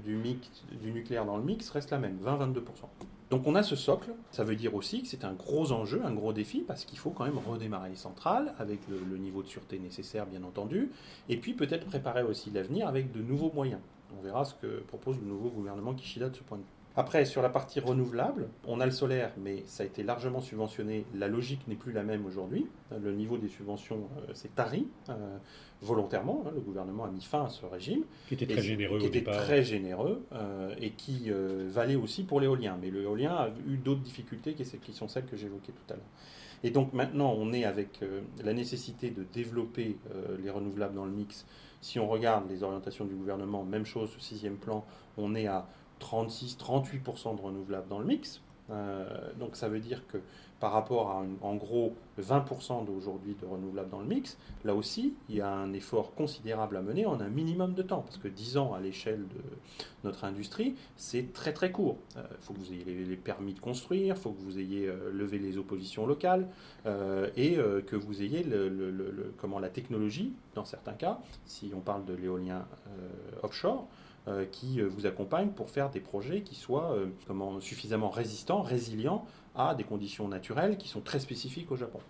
du, 0.05 0.17
mix, 0.17 0.49
du 0.81 0.93
nucléaire 0.93 1.25
dans 1.25 1.37
le 1.37 1.43
mix 1.43 1.71
reste 1.71 1.91
la 1.91 1.99
même, 1.99 2.19
20-22%. 2.25 2.61
Donc 3.31 3.47
on 3.47 3.55
a 3.55 3.63
ce 3.63 3.77
socle, 3.77 4.11
ça 4.33 4.43
veut 4.43 4.57
dire 4.57 4.75
aussi 4.75 5.03
que 5.03 5.09
c'est 5.09 5.25
un 5.25 5.33
gros 5.33 5.71
enjeu, 5.71 6.03
un 6.05 6.13
gros 6.13 6.33
défi, 6.33 6.65
parce 6.67 6.85
qu'il 6.85 6.99
faut 6.99 7.11
quand 7.11 7.25
même 7.25 7.39
redémarrer 7.39 7.91
les 7.91 7.97
centrales 7.97 8.55
avec 8.59 8.81
le, 8.89 9.17
niveau 9.19 9.43
de 9.43 9.47
sûreté 9.47 9.79
nécessaire, 9.79 10.27
bien 10.27 10.43
entendu, 10.43 10.91
et 11.29 11.37
puis 11.37 11.55
peut-être 11.55 11.87
préparer 11.87 12.25
aussi 12.25 12.51
l'avenir 12.51 12.89
avec 12.89 13.13
de 13.13 13.21
nouveaux 13.21 13.53
moyens. 13.55 13.81
On 14.19 14.21
verra 14.21 14.45
ce 14.45 14.55
que 14.55 14.81
propose 14.81 15.17
le 15.21 15.27
nouveau 15.27 15.49
gouvernement 15.49 15.95
Kishida 15.95 16.29
de 16.29 16.35
ce 16.35 16.43
point 16.43 16.59
de 16.59 16.65
vue. 16.65 16.80
Après, 16.97 17.25
sur 17.25 17.41
la 17.41 17.49
partie 17.49 17.79
renouvelable, 17.79 18.49
on 18.67 18.81
a 18.81 18.85
le 18.85 18.91
solaire, 18.91 19.33
mais 19.39 19.63
ça 19.67 19.85
a 19.85 19.87
été 19.87 20.03
largement 20.03 20.41
subventionné. 20.41 21.07
La 21.15 21.29
logique 21.29 21.67
n'est 21.69 21.77
plus 21.77 21.93
la 21.93 22.03
même 22.03 22.27
aujourd'hui. 22.27 22.67
Le 22.91 23.13
niveau 23.13 23.39
des 23.39 23.49
subventions 23.49 24.09
euh, 24.29 24.35
s'est 24.35 24.51
tari 24.57 24.89
euh, 25.09 25.39
volontairement. 25.83 26.43
Hein. 26.47 26.51
Le 26.53 26.61
gouvernement 26.61 27.05
a 27.05 27.11
mis 27.11 27.23
fin 27.23 27.45
à 27.45 27.49
ce 27.49 27.65
régime. 27.65 28.03
Qui 28.27 28.35
était 28.35 28.47
très 28.49 28.63
généreux 28.63 28.99
Qui 28.99 29.07
était 29.07 29.23
très 29.23 29.63
généreux 29.63 30.25
euh, 30.33 30.75
et 30.81 30.91
qui 30.91 31.31
valait 31.69 31.95
aussi 31.95 32.25
pour 32.25 32.41
l'éolien. 32.41 32.77
Mais 32.81 32.91
l'éolien 32.91 33.35
a 33.35 33.51
eu 33.69 33.77
d'autres 33.77 34.03
difficultés 34.03 34.55
qui 34.55 34.93
sont 34.93 35.07
celles 35.07 35.27
que 35.27 35.37
j'évoquais 35.37 35.73
tout 35.73 35.93
à 35.93 35.97
l'heure. 35.97 36.11
Et 36.65 36.71
donc 36.71 36.93
maintenant, 36.93 37.33
on 37.39 37.53
est 37.53 37.65
avec 37.65 38.01
la 38.45 38.53
nécessité 38.53 39.11
de 39.11 39.25
développer 39.33 39.97
les 40.43 40.51
renouvelables 40.51 40.95
dans 40.95 41.07
le 41.07 41.13
mix. 41.13 41.47
Si 41.81 41.99
on 41.99 42.09
regarde 42.09 42.51
les 42.51 42.63
orientations 42.63 43.07
du 43.07 43.15
gouvernement, 43.15 43.65
même 43.65 43.87
chose, 43.87 44.11
sixième 44.19 44.57
plan, 44.57 44.85
on 45.17 45.35
est 45.35 45.47
à 45.47 45.67
36-38% 46.01 47.37
de 47.37 47.43
renouvelables 47.43 47.89
dans 47.89 47.99
le 47.99 48.07
mix. 48.07 48.41
Euh, 48.71 49.33
donc 49.39 49.57
ça 49.57 49.69
veut 49.69 49.81
dire 49.81 50.07
que 50.07 50.19
par 50.61 50.73
rapport 50.73 51.11
à 51.11 51.25
en 51.43 51.55
gros 51.57 51.95
20% 52.21 52.85
d'aujourd'hui 52.85 53.35
de 53.41 53.47
renouvelables 53.47 53.91
dans 53.91 54.01
le 54.01 54.07
mix, 54.07 54.37
là 54.65 54.75
aussi 54.75 55.15
il 55.29 55.37
y 55.37 55.41
a 55.41 55.51
un 55.51 55.73
effort 55.73 56.15
considérable 56.15 56.77
à 56.77 56.83
mener 56.83 57.07
en 57.07 57.19
un 57.21 57.29
minimum 57.29 57.75
de 57.75 57.83
temps, 57.83 58.03
parce 58.03 58.19
que 58.19 58.29
10 58.29 58.59
ans 58.59 58.75
à 58.75 58.81
l'échelle 58.81 59.27
de 59.29 59.41
notre 60.05 60.25
industrie, 60.25 60.77
c'est 60.97 61.33
très 61.33 61.53
très 61.53 61.73
court. 61.73 61.97
Il 62.15 62.19
euh, 62.19 62.23
faut 62.41 62.53
que 62.53 62.59
vous 62.59 62.73
ayez 62.73 62.85
les, 62.85 63.17
permis 63.17 63.55
de 63.55 63.61
construire, 63.61 64.15
il 64.17 64.21
faut 64.21 64.31
que 64.31 64.43
vous 64.43 64.59
ayez 64.59 64.87
euh, 64.87 65.11
levé 65.13 65.39
les 65.39 65.57
oppositions 65.59 66.07
locales, 66.07 66.49
et 67.37 67.57
que 67.87 67.97
vous 67.97 68.23
ayez 68.23 68.43
le, 68.43 69.35
comment, 69.39 69.59
la 69.59 69.69
technologie, 69.69 70.33
dans 70.55 70.65
certains 70.65 70.93
cas, 70.93 71.19
si 71.45 71.73
on 71.75 71.81
parle 71.81 72.05
de 72.05 72.15
l'éolien 72.15 72.65
offshore, 73.43 73.87
euh, 74.29 74.45
qui 74.45 74.83
euh, 74.83 74.87
vous 74.87 75.07
accompagne 75.07 75.49
pour 75.49 75.71
faire 75.71 75.89
des 75.89 75.99
projets 75.99 76.43
qui 76.43 76.55
soient 76.55 76.93
euh, 76.93 77.07
comment, 77.27 77.59
suffisamment 77.59 78.11
résistants, 78.11 78.61
résilients 78.61 79.25
à 79.55 79.75
des 79.75 79.85
conditions 79.85 80.29
naturelles 80.29 80.77
qui 80.77 80.89
sont 80.89 81.01
très 81.01 81.21
spécifiques 81.21 81.71
au 81.71 81.77
Japon. 81.77 82.01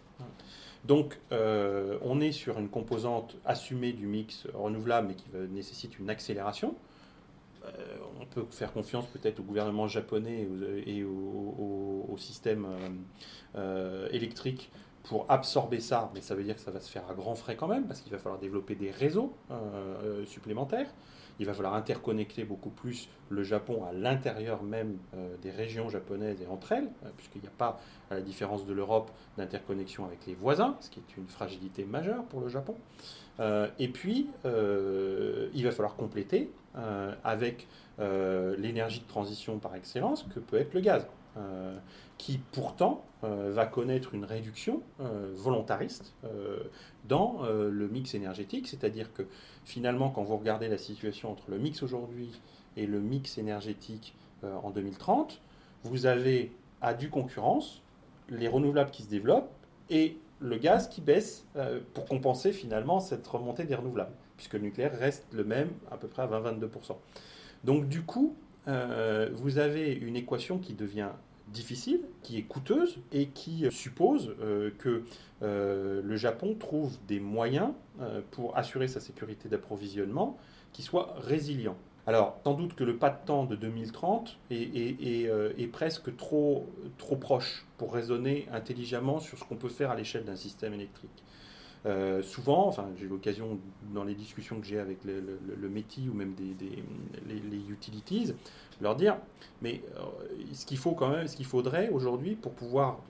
Donc, 0.85 1.19
on 1.31 2.21
est 2.21 2.33
sur 2.33 2.59
une 2.59 2.69
composante 2.69 3.37
assumée 3.45 3.93
du 3.93 4.07
mix 4.07 4.47
renouvelable, 4.55 5.09
mais 5.09 5.15
qui 5.15 5.27
nécessite 5.53 5.99
une 5.99 6.11
accélération. 6.11 6.75
on 8.21 8.27
peut 8.27 8.45
faire 8.51 8.73
confiance 8.73 9.07
peut-être 9.07 9.41
au 9.41 9.43
gouvernement 9.43 9.89
japonais 9.89 10.49
et 10.87 11.05
au, 11.05 12.17
système 12.19 12.67
électrique 14.11 14.71
pour 15.03 15.25
absorber 15.31 15.81
ça, 15.81 16.11
mais 16.15 16.21
ça 16.21 16.35
veut 16.35 16.45
dire 16.45 16.55
que 16.55 16.61
ça 16.61 16.71
va 16.71 16.81
se 16.81 16.91
faire 16.91 17.09
à 17.11 17.15
grands 17.15 17.35
frais 17.35 17.57
quand 17.57 17.69
même, 17.69 17.87
parce 17.87 18.01
qu'il 18.01 18.13
va 18.13 18.19
falloir 18.19 18.41
développer 18.41 18.75
des 18.75 18.91
réseaux 18.91 19.35
supplémentaires. 20.27 20.89
Il 21.41 21.47
va 21.47 21.55
falloir 21.55 21.75
interconnecter 21.75 22.45
beaucoup 22.45 22.69
plus 22.69 23.09
le 23.31 23.43
Japon 23.43 23.83
à 23.85 23.95
l'intérieur 23.95 24.63
même 24.63 24.99
euh, 25.15 25.35
des 25.41 25.51
régions 25.51 25.89
japonaises 25.89 26.43
et 26.43 26.47
entre 26.47 26.73
elles, 26.73 26.91
euh, 27.05 27.09
puisqu'il 27.17 27.41
n'y 27.41 27.49
a 27.49 27.53
pas, 27.57 27.81
à 28.11 28.15
la 28.17 28.21
différence 28.21 28.67
de 28.67 28.75
l'Europe, 28.75 29.11
d'interconnexion 29.39 30.05
avec 30.05 30.27
les 30.27 30.35
voisins, 30.35 30.77
ce 30.81 30.91
qui 30.91 31.01
est 31.01 31.17
une 31.17 31.27
fragilité 31.27 31.87
majeure 31.87 32.25
pour 32.25 32.43
le 32.43 32.49
Japon. 32.51 32.77
Euh, 33.41 33.69
et 33.79 33.89
puis, 33.89 34.29
il 34.45 35.65
va 35.65 35.71
falloir 35.71 35.97
compléter 35.97 36.51
avec 37.25 37.67
l'énergie 37.99 39.01
de 39.01 39.09
transition 39.09 39.59
par 39.59 39.75
excellence 39.75 40.27
que 40.35 40.41
peut 40.41 40.59
être 40.59 40.75
le 40.75 40.81
gaz. 40.81 41.07
Qui 42.19 42.39
pourtant 42.53 43.05
va 43.23 43.67
connaître 43.67 44.15
une 44.15 44.25
réduction 44.25 44.83
volontariste 45.35 46.15
dans 47.05 47.43
le 47.45 47.89
mix 47.89 48.15
énergétique, 48.15 48.67
c'est-à-dire 48.69 49.13
que 49.13 49.23
finalement, 49.65 50.11
quand 50.11 50.23
vous 50.23 50.37
regardez 50.37 50.69
la 50.69 50.79
situation 50.79 51.31
entre 51.31 51.51
le 51.51 51.59
mix 51.59 51.83
aujourd'hui 51.83 52.31
et 52.77 52.87
le 52.87 53.01
mix 53.01 53.39
énergétique 53.39 54.15
euh, 54.45 54.55
en 54.63 54.71
2030, 54.71 55.41
vous 55.85 56.07
avez 56.07 56.53
à 56.81 56.95
due 56.95 57.11
concurrence 57.11 57.83
les 58.29 58.49
renouvelables 58.49 58.91
qui 58.91 59.03
se 59.03 59.09
développent 59.09 59.51
et 59.89 60.17
le 60.41 60.57
gaz 60.57 60.89
qui 60.89 61.01
baisse 61.01 61.47
euh, 61.57 61.81
pour 61.95 62.07
compenser 62.07 62.53
finalement 62.53 63.01
cette 63.01 63.27
remontée 63.27 63.65
des 63.65 63.75
renouvelables, 63.75 64.15
puisque 64.37 64.55
le 64.55 64.61
nucléaire 64.61 64.99
reste 64.99 65.27
le 65.33 65.45
même 65.45 65.71
à 65.91 65.97
peu 65.97 66.09
près 66.09 66.23
à 66.23 66.27
20-22%. 66.27 66.97
Donc 67.65 67.89
du 67.89 68.03
coup, 68.03 68.35
euh, 68.69 69.29
vous 69.33 69.59
avez 69.59 69.93
une 69.93 70.17
équation 70.17 70.59
qui 70.59 70.75
devient 70.75 71.11
difficile, 71.49 72.01
qui 72.23 72.39
est 72.39 72.43
coûteuse 72.43 72.99
et 73.13 73.27
qui 73.29 73.67
suppose 73.71 74.35
euh, 74.41 74.71
que 74.79 75.03
euh, 75.43 76.01
le 76.05 76.17
Japon 76.17 76.55
trouve 76.59 76.97
des 77.09 77.21
moyens 77.21 77.71
pour 78.31 78.57
assurer 78.57 78.89
sa 78.89 79.01
sécurité 79.01 79.49
d'approvisionnement 79.49 80.39
qui 80.73 80.83
soient 80.83 81.15
résilients. 81.19 81.77
Alors, 82.07 82.41
sans 82.45 82.55
doute 82.55 82.75
que 82.75 82.83
le 82.83 82.97
pas 82.97 83.11
de 83.11 83.19
temps 83.27 83.45
de 83.45 83.57
2030 83.57 84.39
est, 84.51 85.71
presque 85.71 86.17
trop, 86.17 86.67
trop 86.97 87.17
proche 87.17 87.67
pour 87.77 87.93
raisonner 87.93 88.49
intelligemment 88.53 89.21
sur 89.21 89.39
ce 89.39 89.45
qu'on 89.45 89.57
peut 89.57 89.69
faire 89.69 89.91
à 89.91 89.97
l'échelle 89.97 90.25
d'un 90.25 90.37
système 90.37 90.73
électrique. 90.73 91.23
Souvent, 92.23 92.67
enfin, 92.69 92.89
j'ai 92.99 93.07
l'occasion 93.07 93.59
dans 93.95 94.05
les 94.05 94.15
discussions 94.15 94.61
que 94.61 94.67
j'ai 94.67 94.79
avec 94.79 95.05
le, 95.05 95.21
le, 95.21 96.11
ou 96.11 96.15
même 96.15 96.35
des, 96.35 96.55
les, 97.27 97.71
utilities 97.71 98.35
leur 98.81 98.97
dire, 98.97 99.17
mais 99.63 99.83
euh, 99.97 100.03
ce 100.53 100.67
qu'il 100.67 100.79
faut 100.79 100.93
quand 100.93 101.09
même, 101.09 101.29
ce 101.29 101.37
qu'il 101.37 101.47
faudrait 101.47 101.91
aujourd'hui 101.91 102.35
pour 102.35 102.53
pouvoir 102.53 103.01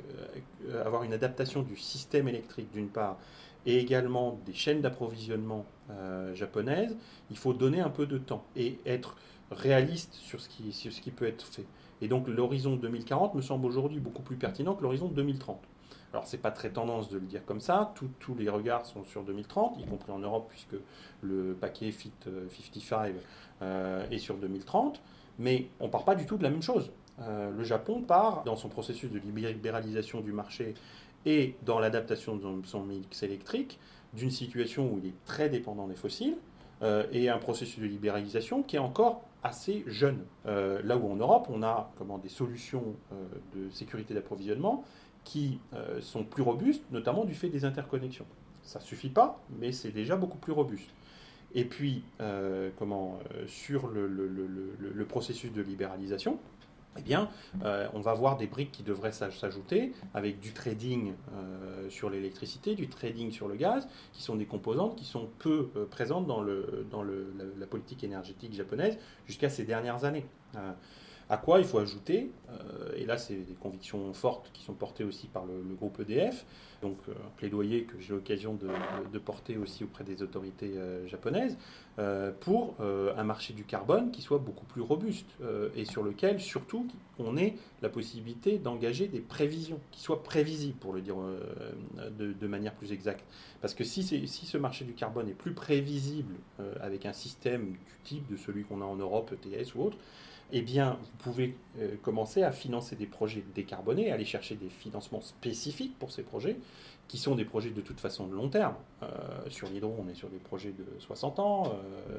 euh, 0.68 0.84
avoir 0.84 1.04
une 1.04 1.12
adaptation 1.12 1.62
du 1.62 1.76
système 1.76 2.28
électrique 2.28 2.70
d'une 2.72 2.88
part, 2.88 3.18
et 3.66 3.78
également 3.78 4.40
des 4.46 4.54
chaînes 4.54 4.80
d'approvisionnement 4.80 5.66
euh, 5.90 6.34
japonaises, 6.34 6.96
il 7.30 7.36
faut 7.36 7.52
donner 7.52 7.80
un 7.80 7.90
peu 7.90 8.06
de 8.06 8.18
temps 8.18 8.44
et 8.56 8.78
être 8.86 9.16
réaliste 9.50 10.14
sur 10.14 10.40
ce 10.40 10.48
qui 10.48 11.10
peut 11.10 11.26
être 11.26 11.44
fait. 11.44 11.66
Et 12.00 12.08
donc 12.08 12.26
l'horizon 12.28 12.76
2040 12.76 13.34
me 13.34 13.42
semble 13.42 13.66
aujourd'hui 13.66 14.00
beaucoup 14.00 14.22
plus 14.22 14.36
pertinent 14.36 14.74
que 14.74 14.82
l'horizon 14.82 15.08
2030. 15.08 15.60
Alors 16.12 16.26
c'est 16.26 16.38
pas 16.38 16.50
très 16.50 16.70
tendance 16.70 17.08
de 17.08 17.18
le 17.18 17.26
dire 17.26 17.44
comme 17.44 17.60
ça, 17.60 17.94
tous 18.18 18.34
les 18.34 18.48
regards 18.48 18.84
sont 18.84 19.04
sur 19.04 19.22
2030, 19.22 19.80
y 19.80 19.86
compris 19.86 20.10
en 20.10 20.18
Europe 20.18 20.46
puisque 20.48 20.74
le 21.22 21.54
paquet 21.54 21.92
Fit 21.92 22.12
55 22.50 23.14
est 24.10 24.18
sur 24.18 24.36
2030. 24.36 25.00
Mais 25.40 25.68
on 25.80 25.88
part 25.88 26.04
pas 26.04 26.14
du 26.14 26.26
tout 26.26 26.36
de 26.36 26.42
la 26.42 26.50
même 26.50 26.62
chose. 26.62 26.92
Euh, 27.22 27.50
le 27.50 27.64
Japon 27.64 28.02
part 28.02 28.44
dans 28.44 28.56
son 28.56 28.68
processus 28.68 29.10
de 29.10 29.18
libéralisation 29.18 30.20
du 30.20 30.32
marché 30.32 30.74
et 31.26 31.56
dans 31.64 31.78
l'adaptation 31.78 32.36
de 32.36 32.66
son 32.66 32.82
mix 32.82 33.22
électrique 33.22 33.78
d'une 34.14 34.30
situation 34.30 34.90
où 34.92 34.98
il 35.02 35.08
est 35.08 35.24
très 35.24 35.48
dépendant 35.48 35.86
des 35.86 35.96
fossiles 35.96 36.36
euh, 36.82 37.04
et 37.12 37.28
un 37.28 37.38
processus 37.38 37.80
de 37.80 37.86
libéralisation 37.86 38.62
qui 38.62 38.76
est 38.76 38.80
encore 38.80 39.22
assez 39.42 39.82
jeune. 39.86 40.24
Euh, 40.46 40.80
là 40.84 40.96
où 40.96 41.10
en 41.10 41.16
Europe, 41.16 41.46
on 41.50 41.62
a 41.62 41.90
comment, 41.96 42.18
des 42.18 42.28
solutions 42.28 42.84
de 43.54 43.70
sécurité 43.70 44.12
d'approvisionnement 44.12 44.84
qui 45.24 45.60
sont 46.00 46.24
plus 46.24 46.42
robustes, 46.42 46.84
notamment 46.90 47.24
du 47.24 47.34
fait 47.34 47.48
des 47.48 47.64
interconnexions. 47.64 48.26
Ça 48.62 48.78
ne 48.78 48.84
suffit 48.84 49.08
pas, 49.10 49.40
mais 49.58 49.72
c'est 49.72 49.90
déjà 49.90 50.16
beaucoup 50.16 50.38
plus 50.38 50.52
robuste. 50.52 50.90
Et 51.54 51.64
puis, 51.64 52.04
euh, 52.20 52.70
comment, 52.78 53.18
euh, 53.34 53.46
sur 53.46 53.88
le, 53.88 55.04
processus 55.08 55.52
de 55.52 55.62
libéralisation, 55.62 56.38
eh 56.98 57.02
bien, 57.02 57.28
euh, 57.64 57.88
on 57.94 58.00
va 58.00 58.14
voir 58.14 58.36
des 58.36 58.46
briques 58.46 58.70
qui 58.70 58.82
devraient 58.82 59.12
s'ajouter 59.12 59.92
avec 60.14 60.40
du 60.40 60.52
trading 60.52 61.14
sur 61.88 62.10
l'électricité, 62.10 62.74
du 62.74 62.88
trading 62.88 63.32
sur 63.32 63.48
le 63.48 63.56
gaz, 63.56 63.88
qui 64.12 64.22
sont 64.22 64.36
des 64.36 64.46
composantes 64.46 64.96
qui 64.96 65.04
sont 65.04 65.28
peu 65.38 65.68
présentes 65.90 66.26
dans 66.26 66.42
la, 66.42 67.66
politique 67.66 68.04
énergétique 68.04 68.54
japonaise 68.54 68.98
jusqu'à 69.26 69.48
ces 69.48 69.64
dernières 69.64 70.04
années. 70.04 70.26
À 71.30 71.36
quoi 71.36 71.60
il 71.60 71.64
faut 71.64 71.78
ajouter, 71.78 72.28
euh, 72.50 72.90
et 72.96 73.06
là 73.06 73.16
c'est 73.16 73.36
des 73.36 73.54
convictions 73.54 74.12
fortes 74.12 74.50
qui 74.52 74.64
sont 74.64 74.72
portées 74.74 75.04
aussi 75.04 75.28
par 75.28 75.44
le, 75.46 75.62
groupe 75.76 76.00
EDF, 76.00 76.44
donc 76.82 76.98
euh, 77.08 77.12
un 77.12 77.30
plaidoyer 77.36 77.84
que 77.84 78.00
j'ai 78.00 78.12
l'occasion 78.12 78.54
de, 78.54 79.18
porter 79.20 79.56
aussi 79.56 79.84
auprès 79.84 80.02
des 80.02 80.24
autorités 80.24 80.72
euh, 80.76 81.06
japonaises, 81.06 81.56
pour 82.40 82.76
un 82.80 83.24
marché 83.24 83.52
du 83.52 83.64
carbone 83.64 84.10
qui 84.10 84.22
soit 84.22 84.38
beaucoup 84.38 84.64
plus 84.64 84.80
robuste 84.80 85.26
et 85.76 85.84
sur 85.84 86.02
lequel 86.02 86.40
surtout 86.40 86.86
on 87.18 87.36
ait 87.36 87.56
la 87.82 87.90
possibilité 87.90 88.56
d'engager 88.56 89.06
des 89.06 89.20
prévisions, 89.20 89.78
qui 89.90 90.00
soient 90.00 90.22
prévisibles 90.22 90.78
pour 90.78 90.94
le 90.94 91.02
dire 91.02 91.16
de, 92.10 92.46
manière 92.46 92.72
plus 92.72 92.92
exacte. 92.92 93.22
Parce 93.60 93.74
que 93.74 93.84
si, 93.84 94.02
si 94.02 94.46
ce 94.46 94.56
marché 94.56 94.86
du 94.86 94.94
carbone 94.94 95.28
est 95.28 95.34
plus 95.34 95.52
prévisible 95.52 96.36
avec 96.80 97.04
un 97.04 97.12
système 97.12 97.72
du 97.72 97.78
type 98.02 98.26
de 98.30 98.38
celui 98.38 98.64
qu'on 98.64 98.80
a 98.80 98.86
en 98.86 98.96
Europe, 98.96 99.34
ETS 99.34 99.74
ou 99.74 99.82
autre, 99.82 99.98
eh 100.52 100.62
bien, 100.62 100.98
vous 101.00 101.16
pouvez 101.18 101.56
euh, 101.78 101.94
commencer 102.02 102.42
à 102.42 102.52
financer 102.52 102.96
des 102.96 103.06
projets 103.06 103.44
décarbonés, 103.54 104.10
aller 104.10 104.24
chercher 104.24 104.56
des 104.56 104.68
financements 104.68 105.20
spécifiques 105.20 105.98
pour 105.98 106.10
ces 106.10 106.22
projets, 106.22 106.56
qui 107.08 107.18
sont 107.18 107.34
des 107.34 107.44
projets 107.44 107.70
de 107.70 107.80
toute 107.80 108.00
façon 108.00 108.26
de 108.26 108.34
long 108.34 108.48
terme. 108.48 108.74
Euh, 109.02 109.06
sur 109.48 109.68
l'hydro, 109.68 109.94
on 109.98 110.08
est 110.08 110.14
sur 110.14 110.28
des 110.28 110.38
projets 110.38 110.70
de 110.70 110.84
60 111.00 111.38
ans, 111.40 111.72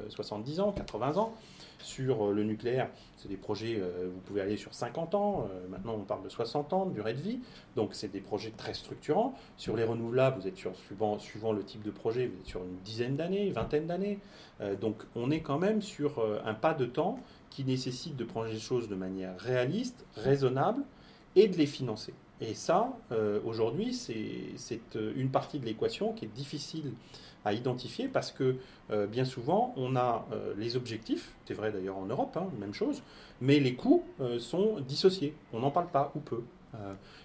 70 0.08 0.60
ans, 0.60 0.72
80 0.72 1.16
ans. 1.16 1.34
Sur 1.78 2.30
le 2.30 2.44
nucléaire, 2.44 2.90
c'est 3.16 3.28
des 3.28 3.36
projets, 3.36 3.80
vous 3.80 4.20
pouvez 4.20 4.40
aller 4.40 4.56
sur 4.56 4.72
50 4.72 5.14
ans. 5.14 5.48
maintenant, 5.68 5.94
on 5.94 6.04
parle 6.04 6.22
de 6.22 6.28
60 6.28 6.72
ans 6.74 6.86
de 6.86 6.92
durée 6.92 7.14
de 7.14 7.20
vie. 7.20 7.40
Donc, 7.74 7.94
c'est 7.94 8.12
des 8.12 8.20
projets 8.20 8.52
très 8.56 8.74
structurants. 8.74 9.34
Sur 9.56 9.76
les 9.76 9.82
renouvelables, 9.82 10.38
vous 10.38 10.46
êtes 10.46 10.58
sur, 10.58 10.76
suivant, 10.76 11.18
suivant 11.18 11.52
le 11.52 11.64
type 11.64 11.82
de 11.82 11.90
projet, 11.90 12.26
vous 12.26 12.38
êtes 12.38 12.46
sur 12.46 12.62
une 12.62 12.76
dizaine 12.84 13.16
d'années, 13.16 13.50
vingtaine 13.50 13.86
d'années. 13.86 14.18
donc, 14.80 15.02
on 15.16 15.30
est 15.30 15.40
quand 15.40 15.58
même 15.58 15.82
sur 15.82 16.22
un 16.44 16.54
pas 16.54 16.74
de 16.74 16.84
temps 16.84 17.18
qui 17.52 17.64
nécessite 17.64 18.16
de 18.16 18.24
prendre 18.24 18.48
les 18.48 18.58
choses 18.58 18.88
de 18.88 18.94
manière 18.94 19.38
réaliste, 19.38 20.04
raisonnable 20.16 20.82
et 21.36 21.48
de 21.48 21.56
les 21.56 21.66
financer. 21.66 22.14
Et 22.40 22.54
ça, 22.54 22.92
euh, 23.12 23.38
aujourd'hui, 23.44 23.94
c'est 23.94 24.80
euh, 24.96 25.12
une 25.16 25.30
partie 25.30 25.60
de 25.60 25.64
l'équation 25.64 26.12
qui 26.12 26.24
est 26.24 26.34
difficile 26.34 26.92
à 27.44 27.52
identifier 27.52 28.08
parce 28.08 28.32
que 28.32 28.56
euh, 28.90 29.06
bien 29.06 29.24
souvent, 29.24 29.72
on 29.76 29.94
a 29.96 30.26
les 30.56 30.76
objectifs, 30.76 31.32
c'est 31.44 31.54
vrai 31.54 31.70
d'ailleurs 31.70 31.98
en 31.98 32.06
Europe, 32.06 32.36
hein, 32.36 32.48
même 32.58 32.74
chose, 32.74 33.02
mais 33.40 33.60
les 33.60 33.74
coûts 33.74 34.04
sont 34.38 34.80
dissociés. 34.80 35.34
On 35.52 35.60
n'en 35.60 35.70
parle 35.70 35.88
pas 35.88 36.12
ou 36.14 36.20
peu. 36.20 36.42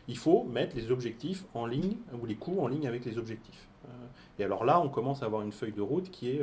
il 0.08 0.18
faut 0.18 0.44
mettre 0.44 0.76
les 0.76 0.92
objectifs 0.92 1.46
en 1.54 1.66
ligne, 1.66 1.96
ou 2.20 2.26
les 2.26 2.36
coûts 2.36 2.60
en 2.60 2.68
ligne 2.68 2.88
avec 2.88 3.06
les 3.06 3.18
objectifs. 3.18 3.68
et 4.40 4.44
alors 4.44 4.66
là, 4.66 4.80
on 4.80 4.90
commence 4.90 5.22
à 5.22 5.26
avoir 5.26 5.42
une 5.44 5.52
feuille 5.52 5.72
de 5.72 5.82
route 5.82 6.10
qui 6.10 6.30
est 6.30 6.42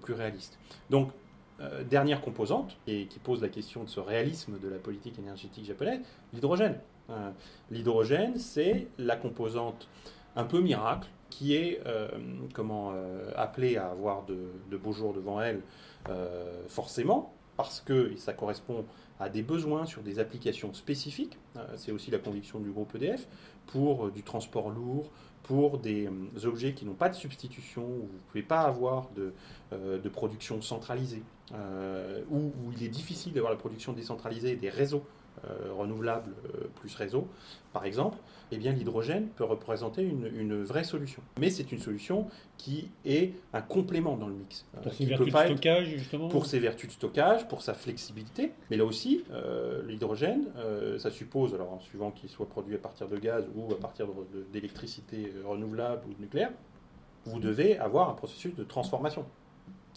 plus 0.00 0.14
réaliste. 0.14 0.58
Donc, 0.88 1.10
euh, 1.60 1.84
dernière 1.84 2.20
composante, 2.20 2.76
et 2.88 3.06
qui 3.06 3.20
pose 3.20 3.40
la 3.40 3.48
question 3.48 3.84
de 3.84 3.88
ce 3.88 4.00
réalisme 4.00 4.58
de 4.58 4.68
la 4.68 4.78
politique 4.78 5.20
énergétique 5.20 5.64
japonaise, 5.64 6.00
l'hydrogène. 6.32 6.80
Euh, 7.10 7.30
l'hydrogène, 7.70 8.38
c'est 8.38 8.88
la 8.98 9.14
composante 9.14 9.88
un 10.34 10.42
peu 10.42 10.60
miracle 10.60 11.08
qui 11.30 11.54
est 11.54 11.80
euh, 11.86 12.08
comment 12.54 12.92
appelée 13.36 13.76
à 13.76 13.86
avoir 13.90 14.24
de, 14.24 14.76
beaux 14.76 14.92
jours 14.92 15.12
devant 15.12 15.40
elle, 15.40 15.60
forcément, 16.66 17.32
parce 17.56 17.80
que 17.80 18.16
ça 18.16 18.32
correspond 18.32 18.84
à 19.20 19.28
des 19.28 19.42
besoins 19.42 19.86
sur 19.86 20.02
des 20.02 20.18
applications 20.18 20.74
spécifiques. 20.74 21.38
c'est 21.76 21.92
aussi 21.92 22.10
la 22.10 22.18
conviction 22.18 22.58
du 22.58 22.70
groupe 22.70 22.94
EDF 22.96 23.26
pour 23.66 24.10
du 24.10 24.22
transport 24.22 24.70
lourd, 24.70 25.10
pour 25.44 25.78
des 25.78 26.08
objets 26.44 26.74
qui 26.74 26.84
n'ont 26.84 26.94
pas 26.94 27.08
de 27.08 27.14
substitution, 27.14 27.84
où 27.84 28.08
vous 28.08 28.14
ne 28.14 28.30
pouvez 28.30 28.42
pas 28.42 28.62
avoir 28.62 29.10
de, 29.14 29.32
de 29.72 30.08
production 30.08 30.60
centralisée. 30.60 31.22
Euh, 31.52 32.22
où, 32.30 32.52
il 32.74 32.82
est 32.82 32.88
difficile 32.88 33.32
d'avoir 33.32 33.52
la 33.52 33.58
production 33.58 33.92
décentralisée 33.92 34.56
des 34.56 34.70
réseaux 34.70 35.04
euh, 35.48 35.72
renouvelables 35.72 36.32
euh, 36.46 36.68
plus 36.76 36.94
réseaux, 36.94 37.26
par 37.72 37.84
exemple, 37.84 38.18
eh 38.52 38.56
bien 38.56 38.72
l'hydrogène 38.72 39.28
peut 39.28 39.44
représenter 39.44 40.02
une, 40.02 40.62
vraie 40.62 40.84
solution. 40.84 41.22
Mais 41.40 41.50
c'est 41.50 41.72
une 41.72 41.80
solution 41.80 42.28
qui 42.56 42.88
est 43.04 43.32
un 43.52 43.60
complément 43.60 44.16
dans 44.16 44.28
le 44.28 44.34
mix. 44.34 44.64
Pour 44.82 44.92
ses 44.92 45.06
vertus 45.06 45.32
de 45.32 45.38
stockage, 45.38 45.86
justement 45.86 46.28
Pour 46.28 46.46
ses 46.46 46.60
vertus 46.60 46.88
de 46.88 46.92
stockage, 46.92 47.48
pour 47.48 47.62
sa 47.62 47.74
flexibilité. 47.74 48.52
Mais 48.70 48.76
là 48.76 48.84
aussi, 48.84 49.24
l'hydrogène, 49.88 50.46
ça 50.98 51.10
suppose, 51.10 51.52
alors 51.54 51.72
en 51.72 51.80
suivant 51.80 52.12
qu'il 52.12 52.28
soit 52.28 52.48
produit 52.48 52.76
à 52.76 52.78
partir 52.78 53.08
de 53.08 53.16
gaz 53.16 53.44
ou 53.56 53.72
à 53.72 53.78
partir 53.80 54.06
d'électricité 54.52 55.32
renouvelable 55.44 56.02
ou 56.06 56.22
nucléaire, 56.22 56.52
vous 57.26 57.40
devez 57.40 57.78
avoir 57.78 58.10
un 58.10 58.14
processus 58.14 58.54
de 58.54 58.62
transformation. 58.62 59.24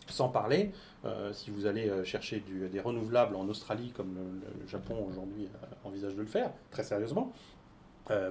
Sans 0.09 0.29
parler, 0.29 0.71
euh, 1.05 1.33
si 1.33 1.51
vous 1.51 1.65
allez 1.65 1.89
euh, 1.89 2.03
chercher 2.03 2.43
des 2.71 2.79
renouvelables 2.79 3.35
en 3.35 3.47
Australie, 3.47 3.91
comme 3.95 4.15
le, 4.15 4.67
Japon 4.67 5.05
aujourd'hui 5.09 5.45
euh, 5.45 5.87
envisage 5.87 6.15
de 6.15 6.21
le 6.21 6.27
faire, 6.27 6.51
très 6.71 6.83
sérieusement, 6.83 7.31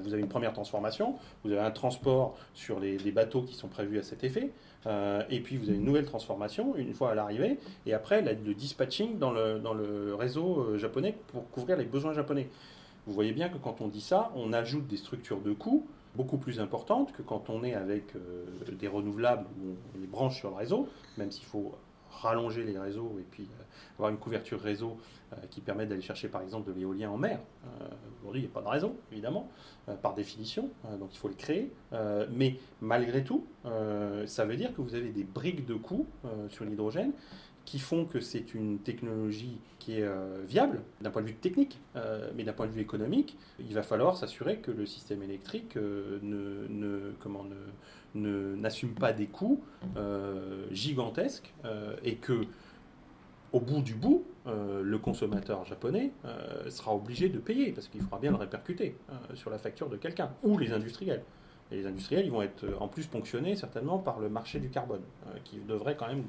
vous 0.02 0.14
avez 0.14 0.22
une 0.22 0.28
première 0.28 0.54
transformation, 0.54 1.16
vous 1.44 1.52
avez 1.52 1.60
un 1.60 1.70
transport 1.70 2.34
sur 2.54 2.80
les, 2.80 2.96
bateaux 3.12 3.42
qui 3.42 3.54
sont 3.54 3.68
prévus 3.68 3.98
à 3.98 4.02
cet 4.02 4.24
effet, 4.24 4.50
et 5.28 5.40
puis 5.40 5.58
vous 5.58 5.68
avez 5.68 5.76
une 5.76 5.84
nouvelle 5.84 6.06
transformation 6.06 6.74
une 6.76 6.94
fois 6.94 7.10
à 7.10 7.14
l'arrivée, 7.14 7.58
et 7.84 7.92
après 7.92 8.22
le 8.22 8.54
dispatching 8.54 9.18
dans 9.18 9.32
le, 9.32 9.58
dans 9.58 9.74
le 9.74 10.14
réseau 10.14 10.78
japonais 10.78 11.14
pour 11.26 11.50
couvrir 11.50 11.76
les 11.76 11.84
besoins 11.84 12.14
japonais. 12.14 12.48
Vous 13.06 13.12
voyez 13.12 13.32
bien 13.32 13.50
que 13.50 13.58
quand 13.58 13.82
on 13.82 13.88
dit 13.88 14.00
ça, 14.00 14.32
on 14.34 14.54
ajoute 14.54 14.86
des 14.86 14.96
structures 14.96 15.42
de 15.42 15.52
coûts 15.52 15.86
beaucoup 16.16 16.38
plus 16.38 16.60
importantes 16.60 17.12
que 17.12 17.22
quand 17.22 17.50
on 17.50 17.62
est 17.62 17.74
avec 17.74 18.14
des 18.78 18.88
renouvelables 18.88 19.46
où 19.60 19.76
on 19.94 20.00
les 20.00 20.06
branche 20.06 20.38
sur 20.38 20.50
le 20.50 20.56
réseau, 20.56 20.88
même 21.18 21.30
s'il 21.30 21.44
faut 21.44 21.74
rallonger 22.22 22.64
les 22.64 22.78
réseaux 22.78 23.16
et 23.18 23.24
puis 23.30 23.44
euh, 23.44 23.62
avoir 23.94 24.10
une 24.10 24.18
couverture 24.18 24.60
réseau 24.60 24.96
euh, 25.32 25.36
qui 25.50 25.60
permet 25.60 25.86
d'aller 25.86 26.02
chercher 26.02 26.28
par 26.28 26.42
exemple 26.42 26.68
de 26.68 26.78
l'éolien 26.78 27.10
en 27.10 27.16
mer. 27.16 27.40
Euh, 27.64 27.88
aujourd'hui, 28.20 28.42
il 28.42 28.44
n'y 28.44 28.50
a 28.50 28.54
pas 28.54 28.62
de 28.62 28.68
réseau, 28.68 28.96
évidemment, 29.12 29.48
par 30.02 30.14
définition, 30.14 30.68
donc 30.98 31.10
il 31.12 31.18
faut 31.18 31.28
le 31.28 31.34
créer. 31.34 31.70
mais 32.32 32.56
malgré 32.80 33.22
tout, 33.22 33.46
ça 34.26 34.44
veut 34.44 34.56
dire 34.56 34.74
que 34.74 34.80
vous 34.80 34.96
avez 34.96 35.10
des 35.10 35.22
briques 35.22 35.64
de 35.64 35.74
coûts 35.74 36.06
sur 36.48 36.64
l'hydrogène 36.64 37.12
qui 37.66 37.78
font 37.78 38.06
que 38.06 38.20
c'est 38.20 38.54
une 38.54 38.78
technologie 38.78 39.58
qui 39.78 40.00
est 40.00 40.08
viable 40.48 40.80
d'un 41.00 41.10
point 41.10 41.20
de 41.20 41.26
vue 41.26 41.34
technique, 41.34 41.78
mais 42.34 42.44
d'un 42.44 42.52
point 42.52 42.66
de 42.66 42.72
vue 42.72 42.80
économique, 42.80 43.36
il 43.58 43.74
va 43.74 43.82
falloir 43.82 44.16
s'assurer 44.16 44.58
que 44.58 44.70
le 44.70 44.86
système 44.86 45.22
électrique 45.22 45.76
ne, 45.76 47.12
ne, 48.14 48.54
n'assume 48.56 48.94
pas 48.94 49.12
des 49.12 49.26
coûts 49.26 49.62
euh, 49.96 50.66
gigantesques 50.70 51.52
euh, 51.64 51.96
et 52.02 52.16
que 52.16 52.42
au 53.52 53.60
bout 53.60 53.80
du 53.80 53.94
bout, 53.94 54.24
euh, 54.46 54.82
le 54.82 54.98
consommateur 54.98 55.64
japonais 55.64 56.12
sera 56.68 56.94
obligé 56.94 57.28
de 57.28 57.38
payer 57.38 57.72
parce 57.72 57.88
qu'il 57.88 58.00
faudra 58.00 58.18
bien 58.18 58.30
le 58.30 58.36
répercuter 58.36 58.96
sur 59.34 59.50
la 59.50 59.58
facture 59.58 59.88
de 59.88 59.96
quelqu'un 59.96 60.30
ou 60.42 60.58
les 60.58 60.72
industriels. 60.72 61.22
Et 61.70 61.76
les 61.76 61.86
industriels, 61.86 62.26
ils 62.26 62.30
vont 62.30 62.42
être 62.42 62.64
en 62.80 62.86
plus 62.86 63.06
ponctionnés 63.06 63.56
certainement 63.56 63.98
par 63.98 64.20
le 64.20 64.28
marché 64.28 64.60
du 64.60 64.68
carbone, 64.68 65.02
qui 65.44 65.58
devrait 65.58 65.96
quand 65.96 66.06
même 66.06 66.24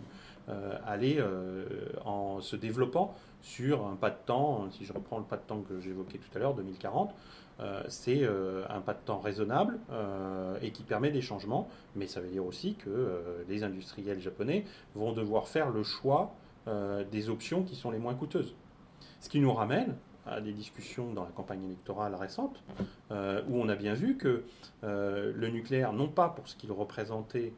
aller 0.86 1.22
en 2.06 2.42
se 2.42 2.56
développant 2.56 3.14
sur 3.42 3.86
un 3.86 3.96
pas 3.96 4.10
de 4.10 4.18
temps, 4.26 4.68
si 4.72 4.86
je 4.86 4.94
reprends 4.94 5.18
le 5.18 5.24
pas 5.24 5.38
de 5.38 5.42
temps 5.42 5.62
que 5.62 5.80
j'évoquais 5.80 6.18
tout 6.18 6.36
à 6.36 6.40
l'heure, 6.40 6.54
2040, 6.54 7.14
euh, 7.60 7.82
c'est 7.88 8.20
euh, 8.22 8.64
un 8.70 8.82
pas 8.82 8.94
de 8.94 9.00
temps 9.00 9.20
raisonnable 9.20 9.80
euh, 9.92 10.58
et 10.62 10.72
qui 10.72 10.84
permet 10.84 11.10
des 11.10 11.22
changements, 11.22 11.68
mais 11.96 12.06
ça 12.06 12.22
veut 12.22 12.30
dire 12.30 12.46
aussi 12.46 12.76
que 12.76 13.22
les 13.48 13.64
industriels 13.64 14.20
japonais 14.20 14.66
vont 14.96 15.12
devoir 15.14 15.48
faire 15.48 15.70
le 15.70 15.84
choix 15.84 16.34
des 17.12 17.30
options 17.30 17.64
qui 17.64 17.76
sont 17.76 17.92
les 17.92 17.98
moins 17.98 18.14
coûteuses. 18.14 18.54
Ce 19.22 19.30
qui 19.30 19.40
nous 19.40 19.54
ramène 19.54 19.96
à 20.28 20.42
des 20.42 20.54
discussions 20.54 21.14
dans 21.14 21.24
la 21.24 21.32
campagne 21.32 21.64
électorale 21.66 22.16
récente, 22.16 22.64
où 23.12 23.62
on 23.62 23.70
a 23.70 23.76
bien 23.76 23.94
vu 23.94 24.18
que 24.18 24.44
le 24.84 25.48
nucléaire, 25.48 25.94
non 25.94 26.08
pas 26.08 26.30
pour 26.30 26.48
ce 26.48 26.56
qu'il 26.56 26.72
représentait 26.72 27.54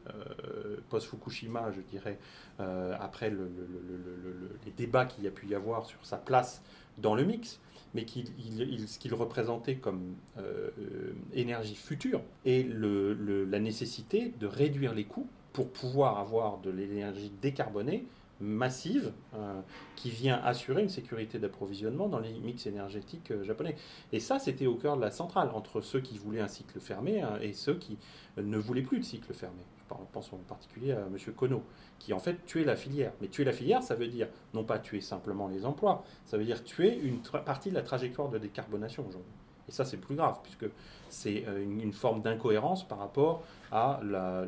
post-Fukushima, 0.88 1.72
je 1.72 1.80
dirais, 1.80 2.18
après 2.58 3.30
les 3.30 4.72
débats 4.76 5.06
qu'il 5.06 5.24
y 5.24 5.28
a 5.28 5.30
pu 5.30 5.46
y 5.46 5.54
avoir 5.54 5.86
sur 5.86 6.04
sa 6.04 6.16
place 6.16 6.62
dans 6.98 7.14
le 7.14 7.24
mix, 7.24 7.60
mais 7.94 8.06
ce 8.06 8.98
qu'il 8.98 9.14
représentait 9.14 9.76
comme 9.76 10.14
euh, 10.38 10.70
euh, 10.78 11.12
énergie 11.34 11.74
future 11.74 12.22
et 12.44 12.62
la 12.64 13.58
nécessité 13.58 14.32
de 14.38 14.46
réduire 14.46 14.94
les 14.94 15.04
coûts 15.04 15.26
pour 15.52 15.70
pouvoir 15.70 16.18
avoir 16.18 16.58
de 16.58 16.70
l'énergie 16.70 17.32
décarbonée 17.42 18.04
massive 18.40 19.12
euh, 19.34 19.60
qui 19.96 20.10
vient 20.10 20.40
assurer 20.42 20.82
une 20.82 20.88
sécurité 20.88 21.38
d'approvisionnement 21.38 22.08
dans 22.08 22.18
les 22.18 22.32
mix 22.40 22.66
énergétiques 22.66 23.32
japonais. 23.42 23.76
Et 24.12 24.20
ça, 24.20 24.38
c'était 24.38 24.66
au 24.66 24.74
cœur 24.74 24.96
de 24.96 25.02
la 25.02 25.10
centrale 25.10 25.50
entre 25.54 25.80
ceux 25.80 26.00
qui 26.00 26.18
voulaient 26.18 26.40
un 26.40 26.48
cycle 26.48 26.80
fermé 26.80 27.20
hein, 27.20 27.38
et 27.40 27.52
ceux 27.52 27.74
qui 27.74 27.98
ne 28.36 28.58
voulaient 28.58 28.82
plus 28.82 28.98
de 28.98 29.04
cycle 29.04 29.32
fermé. 29.32 29.62
Je 29.90 29.94
pense 30.12 30.32
en 30.32 30.36
particulier 30.36 30.92
à 30.92 31.00
M. 31.00 31.16
Kono 31.34 31.62
qui 31.98 32.12
en 32.12 32.18
fait 32.18 32.44
tuer 32.46 32.64
la 32.64 32.76
filière. 32.76 33.12
Mais 33.20 33.28
tuer 33.28 33.44
la 33.44 33.52
filière, 33.52 33.82
ça 33.82 33.94
veut 33.94 34.08
dire 34.08 34.28
non 34.54 34.64
pas 34.64 34.78
tuer 34.78 35.00
simplement 35.00 35.48
les 35.48 35.66
emplois, 35.66 36.04
ça 36.24 36.38
veut 36.38 36.44
dire 36.44 36.62
tuer 36.64 36.96
une 36.96 37.20
partie 37.20 37.70
de 37.70 37.74
la 37.74 37.82
trajectoire 37.82 38.28
de 38.28 38.38
décarbonation 38.38 39.06
aujourd'hui. 39.06 39.32
Et 39.68 39.72
ça, 39.72 39.84
c'est 39.84 39.98
plus 39.98 40.16
grave, 40.16 40.40
puisque 40.42 40.66
c'est 41.08 41.44
euh, 41.46 41.62
une, 41.62 41.92
forme 41.92 42.22
d'incohérence 42.22 42.86
par 42.86 42.98
rapport 42.98 43.44
à 43.70 44.00
la, 44.02 44.44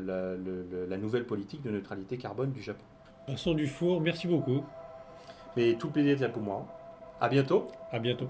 nouvelle 0.99 1.27
politique 1.27 1.63
de 1.63 1.71
neutralité 1.71 2.19
carbone 2.19 2.51
du 2.51 2.61
Japon. 2.61 2.85
Vincent 3.29 3.55
Dufour, 3.55 4.01
merci 4.01 4.27
beaucoup. 4.27 4.65
Mais 5.57 5.75
tout 5.75 5.89
le 5.89 5.93
plaisir 5.93 6.17
est 6.17 6.21
là 6.21 6.29
pour 6.29 6.43
moi. 6.43 6.67
À 7.21 7.29
bientôt. 7.29 7.71
À 7.93 7.99
bientôt. 7.99 8.29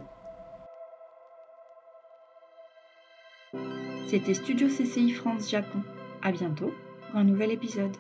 C'était 4.07 4.35
Studio 4.35 4.69
CCI 4.69 5.13
France 5.13 5.51
Japon. 5.51 5.83
À 6.23 6.33
bientôt 6.33 6.73
pour 7.11 7.19
un 7.19 7.25
nouvel 7.25 7.53
épisode. 7.53 7.97